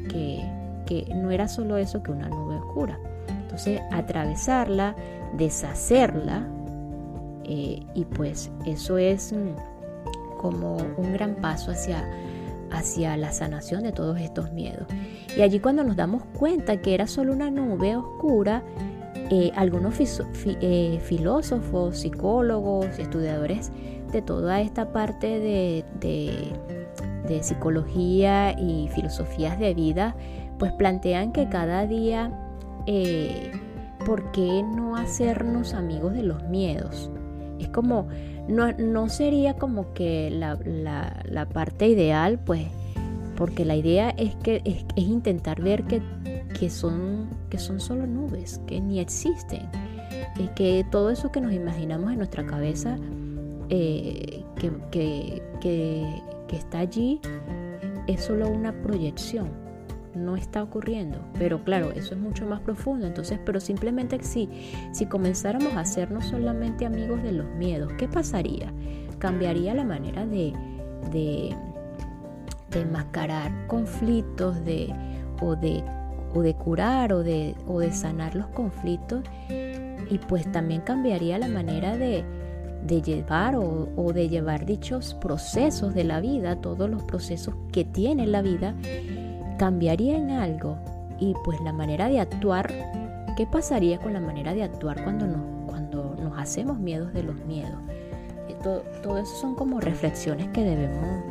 que, 0.09 0.49
que 0.85 1.13
no 1.13 1.31
era 1.31 1.47
solo 1.47 1.77
eso 1.77 2.01
que 2.01 2.11
una 2.11 2.29
nube 2.29 2.55
oscura. 2.55 2.97
Entonces, 3.27 3.81
atravesarla, 3.91 4.95
deshacerla, 5.37 6.47
eh, 7.47 7.83
y 7.93 8.05
pues 8.05 8.51
eso 8.65 8.97
es 8.97 9.31
mm, 9.31 10.37
como 10.37 10.77
un 10.97 11.13
gran 11.13 11.35
paso 11.35 11.71
hacia, 11.71 12.03
hacia 12.71 13.15
la 13.17 13.31
sanación 13.31 13.83
de 13.83 13.91
todos 13.91 14.19
estos 14.19 14.51
miedos. 14.51 14.87
Y 15.37 15.41
allí 15.41 15.59
cuando 15.59 15.83
nos 15.83 15.95
damos 15.95 16.23
cuenta 16.37 16.81
que 16.81 16.93
era 16.93 17.07
solo 17.07 17.33
una 17.33 17.51
nube 17.51 17.95
oscura, 17.95 18.63
eh, 19.29 19.51
algunos 19.55 19.95
eh, 19.99 20.99
filósofos, 21.03 21.99
psicólogos, 21.99 22.99
estudiadores 22.99 23.71
de 24.11 24.21
toda 24.21 24.61
esta 24.61 24.91
parte 24.91 25.39
de, 25.39 25.85
de, 25.99 27.43
psicología 27.43 28.53
y 28.57 28.87
filosofías 28.89 29.59
de 29.59 29.73
vida, 29.73 30.15
pues 30.59 30.71
plantean 30.73 31.31
que 31.31 31.49
cada 31.49 31.85
día, 31.85 32.31
¿por 34.05 34.31
qué 34.31 34.63
no 34.63 34.95
hacernos 34.95 35.73
amigos 35.73 36.13
de 36.13 36.23
los 36.23 36.43
miedos? 36.43 37.09
Es 37.59 37.69
como, 37.69 38.07
no, 38.47 39.09
sería 39.09 39.55
como 39.55 39.93
que 39.93 40.29
la, 40.31 41.45
parte 41.51 41.87
ideal, 41.87 42.39
pues, 42.39 42.67
porque 43.35 43.65
la 43.65 43.75
idea 43.75 44.09
es 44.11 44.35
que 44.35 44.61
es, 44.65 44.85
intentar 44.95 45.61
ver 45.61 45.83
que, 45.83 46.01
que, 46.57 46.69
son, 46.69 47.27
que 47.49 47.57
son 47.57 47.79
solo 47.79 48.07
nubes, 48.07 48.61
que 48.67 48.79
ni 48.81 48.99
existen. 48.99 49.69
Y 50.37 50.47
que 50.49 50.85
todo 50.91 51.09
eso 51.09 51.31
que 51.31 51.41
nos 51.41 51.53
imaginamos 51.53 52.11
en 52.11 52.17
nuestra 52.17 52.45
cabeza, 52.45 52.97
eh, 53.69 54.43
que, 54.57 55.41
que 55.61 56.55
está 56.55 56.79
allí, 56.79 57.19
es 58.07 58.23
solo 58.23 58.49
una 58.49 58.71
proyección 58.81 59.65
no 60.15 60.35
está 60.35 60.63
ocurriendo. 60.63 61.19
Pero 61.37 61.63
claro, 61.63 61.91
eso 61.91 62.15
es 62.15 62.19
mucho 62.19 62.45
más 62.45 62.61
profundo. 62.61 63.05
Entonces, 63.05 63.39
pero 63.45 63.59
simplemente 63.59 64.21
si, 64.23 64.49
si 64.91 65.05
comenzáramos 65.05 65.73
a 65.73 65.81
hacernos 65.81 66.25
solamente 66.25 66.85
amigos 66.85 67.21
de 67.21 67.33
los 67.33 67.47
miedos, 67.55 67.91
¿qué 67.97 68.07
pasaría? 68.07 68.73
Cambiaría 69.19 69.73
la 69.73 69.83
manera 69.83 70.25
de, 70.25 70.53
de, 71.11 71.55
de 72.71 72.81
enmascarar 72.81 73.67
conflictos 73.67 74.63
de, 74.65 74.93
o, 75.41 75.55
de, 75.55 75.83
o 76.35 76.41
de 76.41 76.53
curar 76.53 77.13
o 77.13 77.23
de, 77.23 77.55
o 77.65 77.79
de 77.79 77.91
sanar 77.91 78.35
los 78.35 78.47
conflictos. 78.47 79.23
Y 79.49 80.19
pues 80.19 80.51
también 80.51 80.81
cambiaría 80.81 81.39
la 81.39 81.47
manera 81.47 81.97
de, 81.97 82.23
de 82.85 83.01
llevar 83.01 83.55
o, 83.55 83.89
o, 83.95 84.13
de 84.13 84.29
llevar 84.29 84.65
dichos 84.65 85.15
procesos 85.15 85.95
de 85.95 86.03
la 86.03 86.19
vida, 86.19 86.57
todos 86.57 86.87
los 86.89 87.01
procesos 87.03 87.55
que 87.71 87.85
tiene 87.85 88.27
la 88.27 88.43
vida, 88.43 88.75
cambiaría 89.57 90.17
en 90.17 90.29
algo 90.29 90.77
y 91.19 91.33
pues 91.43 91.59
la 91.61 91.71
manera 91.71 92.09
de 92.09 92.19
actuar, 92.19 92.71
¿qué 93.37 93.47
pasaría 93.47 93.97
con 93.97 94.13
la 94.13 94.19
manera 94.19 94.53
de 94.53 94.63
actuar 94.63 95.03
cuando 95.03 95.25
nos, 95.25 95.41
cuando 95.65 96.15
nos 96.21 96.37
hacemos 96.37 96.77
miedos 96.77 97.13
de 97.13 97.23
los 97.23 97.35
miedos? 97.45 97.79
Todo, 98.61 98.81
todo 99.01 99.17
eso 99.19 99.35
son 99.35 99.55
como 99.55 99.79
reflexiones 99.79 100.49
que 100.49 100.63
debemos 100.63 101.23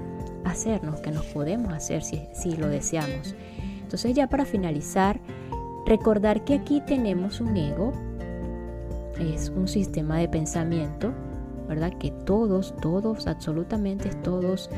hacernos, 0.45 1.01
que 1.01 1.11
nos 1.11 1.25
podemos 1.27 1.73
hacer 1.73 2.03
si, 2.03 2.29
si 2.33 2.57
lo 2.57 2.69
deseamos. 2.69 3.35
Entonces 3.95 4.17
ya 4.17 4.27
para 4.27 4.45
finalizar, 4.45 5.21
recordar 5.87 6.43
que 6.43 6.55
aquí 6.55 6.83
tenemos 6.85 7.41
un 7.41 7.57
ego, 7.57 7.93
es 9.21 9.51
un 9.51 9.69
sistema 9.69 10.19
de 10.19 10.29
pensamiento, 10.29 11.13
¿verdad? 11.69 11.93
Que 11.97 12.11
todos, 12.11 12.75
todos, 12.83 13.29
absolutamente 13.29 14.09
todos 14.25 14.69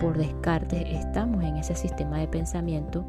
por 0.00 0.16
descarte 0.16 0.90
estamos 0.96 1.44
en 1.44 1.58
ese 1.58 1.74
sistema 1.74 2.20
de 2.20 2.28
pensamiento 2.28 3.04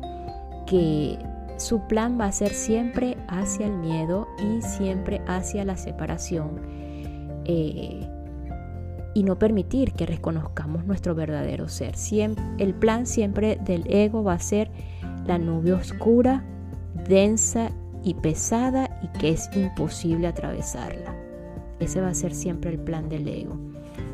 que 0.67 1.17
su 1.56 1.80
plan 1.88 2.19
va 2.19 2.26
a 2.26 2.34
ser 2.34 2.49
siempre 2.49 3.15
hacia 3.30 3.67
el 3.67 3.78
miedo 3.78 4.28
y 4.39 4.62
siempre 4.63 5.21
hacia 5.28 5.63
la 5.63 5.78
separación 5.78 6.60
eh, 7.45 8.06
y 9.13 9.23
no 9.23 9.39
permitir 9.39 9.93
que 9.93 10.06
reconozcamos 10.08 10.84
nuestro 10.84 11.15
verdadero 11.15 11.69
ser. 11.69 11.95
el 12.58 12.73
plan 12.73 13.06
siempre 13.06 13.58
del 13.63 13.86
ego 13.89 14.26
va 14.26 14.34
a 14.34 14.39
ser 14.39 14.69
la 15.26 15.38
nube 15.38 15.74
oscura, 15.74 16.44
densa 17.08 17.70
y 18.04 18.14
pesada 18.16 19.00
y 19.02 19.08
que 19.20 19.30
es 19.30 19.50
imposible 19.56 20.28
atravesarla. 20.28 21.16
Ese 21.80 22.02
va 22.02 22.10
a 22.10 22.14
ser 22.14 22.34
siempre 22.34 22.72
el 22.72 22.80
plan 22.80 23.10
del 23.10 23.28
ego. 23.28 23.58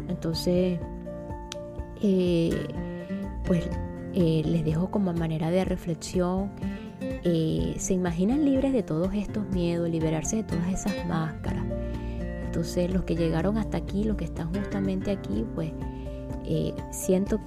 Entonces, 0.07 0.79
eh, 2.01 2.67
pues 3.45 3.67
eh, 4.13 4.43
les 4.45 4.63
dejo 4.63 4.89
como 4.91 5.13
manera 5.13 5.51
de 5.51 5.65
reflexión. 5.65 6.51
Eh, 7.01 7.75
se 7.77 7.93
imaginan 7.93 8.45
libres 8.45 8.73
de 8.73 8.83
todos 8.83 9.13
estos 9.13 9.47
miedos, 9.49 9.89
liberarse 9.89 10.37
de 10.37 10.43
todas 10.43 10.67
esas 10.67 11.05
máscaras. 11.07 11.65
Entonces 12.45 12.91
los 12.91 13.03
que 13.03 13.15
llegaron 13.15 13.57
hasta 13.57 13.77
aquí, 13.77 14.03
los 14.03 14.17
que 14.17 14.25
están 14.25 14.53
justamente 14.53 15.11
aquí, 15.11 15.45
pues 15.53 15.71
siento 16.91 17.39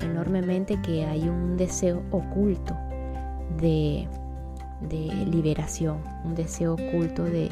enormemente 0.00 0.80
que 0.82 1.04
hay 1.04 1.28
un 1.28 1.56
deseo 1.56 2.02
oculto 2.10 2.76
de, 3.58 4.06
liberación, 5.26 5.98
un 6.24 6.34
deseo 6.34 6.74
oculto 6.74 7.24
de, 7.24 7.50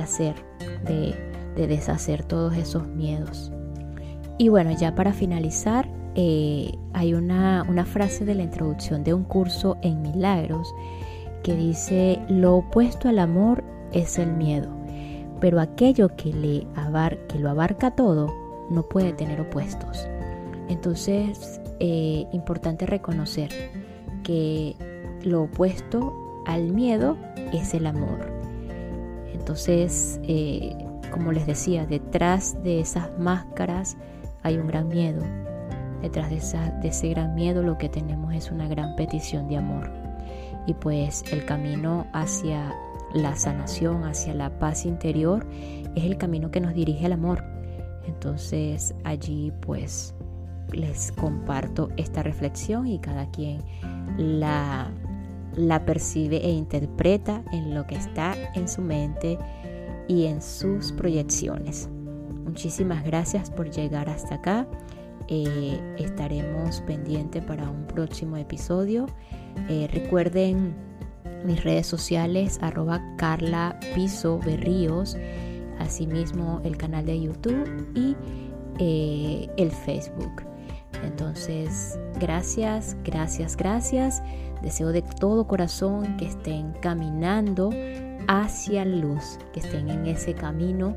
hacer, 0.00 0.34
de 0.84 1.66
deshacer 1.66 2.24
todos 2.24 2.56
esos 2.56 2.86
miedos. 2.86 3.52
Y 4.38 4.48
bueno, 4.48 4.70
ya 4.70 4.94
para 4.94 5.12
finalizar, 5.12 5.86
eh, 6.14 6.72
hay 6.92 7.14
una, 7.14 7.64
una 7.68 7.84
frase 7.84 8.24
de 8.24 8.34
la 8.34 8.42
introducción 8.42 9.04
de 9.04 9.14
un 9.14 9.22
curso 9.22 9.76
en 9.82 10.02
milagros 10.02 10.74
que 11.42 11.54
dice, 11.54 12.18
lo 12.28 12.56
opuesto 12.56 13.08
al 13.08 13.18
amor 13.18 13.62
es 13.92 14.18
el 14.18 14.32
miedo, 14.32 14.68
pero 15.40 15.60
aquello 15.60 16.16
que, 16.16 16.32
le 16.32 16.66
que 17.28 17.38
lo 17.38 17.50
abarca 17.50 17.92
todo 17.92 18.32
no 18.70 18.82
puede 18.82 19.12
tener 19.12 19.40
opuestos. 19.40 20.08
Entonces, 20.68 21.60
eh, 21.78 22.26
importante 22.32 22.86
reconocer 22.86 23.50
que 24.22 24.76
lo 25.22 25.42
opuesto 25.42 26.42
al 26.46 26.72
miedo 26.72 27.16
es 27.52 27.74
el 27.74 27.86
amor. 27.86 28.30
Entonces, 29.32 30.20
eh, 30.24 30.76
como 31.10 31.32
les 31.32 31.46
decía, 31.46 31.86
detrás 31.86 32.62
de 32.62 32.80
esas 32.80 33.10
máscaras 33.18 33.96
hay 34.42 34.56
un 34.56 34.66
gran 34.66 34.88
miedo. 34.88 35.22
Detrás 36.02 36.30
de, 36.30 36.36
esa, 36.36 36.70
de 36.80 36.88
ese 36.88 37.08
gran 37.10 37.34
miedo 37.34 37.62
lo 37.62 37.76
que 37.76 37.88
tenemos 37.88 38.34
es 38.34 38.50
una 38.50 38.68
gran 38.68 38.96
petición 38.96 39.48
de 39.48 39.58
amor. 39.58 39.90
Y 40.66 40.74
pues 40.74 41.24
el 41.32 41.44
camino 41.44 42.06
hacia 42.12 42.74
la 43.14 43.36
sanación, 43.36 44.04
hacia 44.04 44.34
la 44.34 44.58
paz 44.58 44.86
interior, 44.86 45.46
es 45.94 46.04
el 46.04 46.16
camino 46.16 46.50
que 46.50 46.60
nos 46.60 46.74
dirige 46.74 47.06
al 47.06 47.12
amor. 47.12 47.44
Entonces 48.06 48.94
allí 49.04 49.52
pues 49.60 50.14
les 50.72 51.12
comparto 51.12 51.88
esta 51.96 52.22
reflexión 52.22 52.86
y 52.86 52.98
cada 52.98 53.30
quien 53.30 53.62
la, 54.16 54.90
la 55.60 55.84
percibe 55.84 56.38
e 56.38 56.50
interpreta 56.50 57.42
en 57.52 57.74
lo 57.74 57.86
que 57.86 57.94
está 57.94 58.34
en 58.54 58.68
su 58.68 58.82
mente 58.82 59.38
y 60.08 60.26
en 60.26 60.42
sus 60.42 60.92
proyecciones. 60.92 61.88
Muchísimas 62.44 63.04
gracias 63.04 63.50
por 63.50 63.70
llegar 63.70 64.08
hasta 64.08 64.36
acá. 64.36 64.66
Eh, 65.28 65.78
estaremos 65.98 66.80
pendientes 66.80 67.44
para 67.44 67.70
un 67.70 67.86
próximo 67.86 68.36
episodio. 68.36 69.06
Eh, 69.68 69.88
recuerden 69.92 70.74
mis 71.44 71.62
redes 71.62 71.86
sociales, 71.86 72.58
arroba 72.60 73.00
Carla 73.16 73.78
Piso 73.94 74.40
Berríos, 74.44 75.16
asimismo 75.78 76.60
el 76.64 76.76
canal 76.76 77.06
de 77.06 77.20
YouTube 77.20 77.92
y 77.94 78.16
eh, 78.78 79.48
el 79.56 79.70
Facebook. 79.70 80.42
Entonces, 81.04 81.98
gracias, 82.18 82.96
gracias, 83.04 83.56
gracias. 83.56 84.22
Deseo 84.62 84.92
de 84.92 85.02
todo 85.02 85.46
corazón 85.46 86.16
que 86.16 86.26
estén 86.26 86.72
caminando 86.80 87.70
hacia 88.28 88.84
luz, 88.84 89.38
que 89.52 89.60
estén 89.60 89.88
en 89.88 90.06
ese 90.06 90.34
camino. 90.34 90.96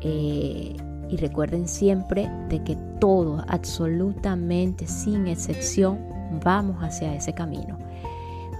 Eh, 0.00 0.76
y 1.10 1.16
recuerden 1.16 1.66
siempre 1.66 2.30
de 2.48 2.62
que 2.62 2.76
todo, 3.00 3.42
absolutamente 3.48 4.86
sin 4.86 5.26
excepción, 5.26 5.98
vamos 6.44 6.76
hacia 6.82 7.14
ese 7.14 7.32
camino. 7.32 7.78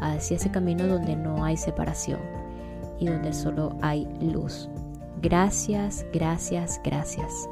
Hacia 0.00 0.36
ese 0.36 0.50
camino 0.50 0.86
donde 0.86 1.14
no 1.16 1.44
hay 1.44 1.56
separación 1.56 2.20
y 2.98 3.06
donde 3.06 3.32
solo 3.32 3.76
hay 3.82 4.08
luz. 4.20 4.68
Gracias, 5.20 6.06
gracias, 6.12 6.80
gracias. 6.84 7.48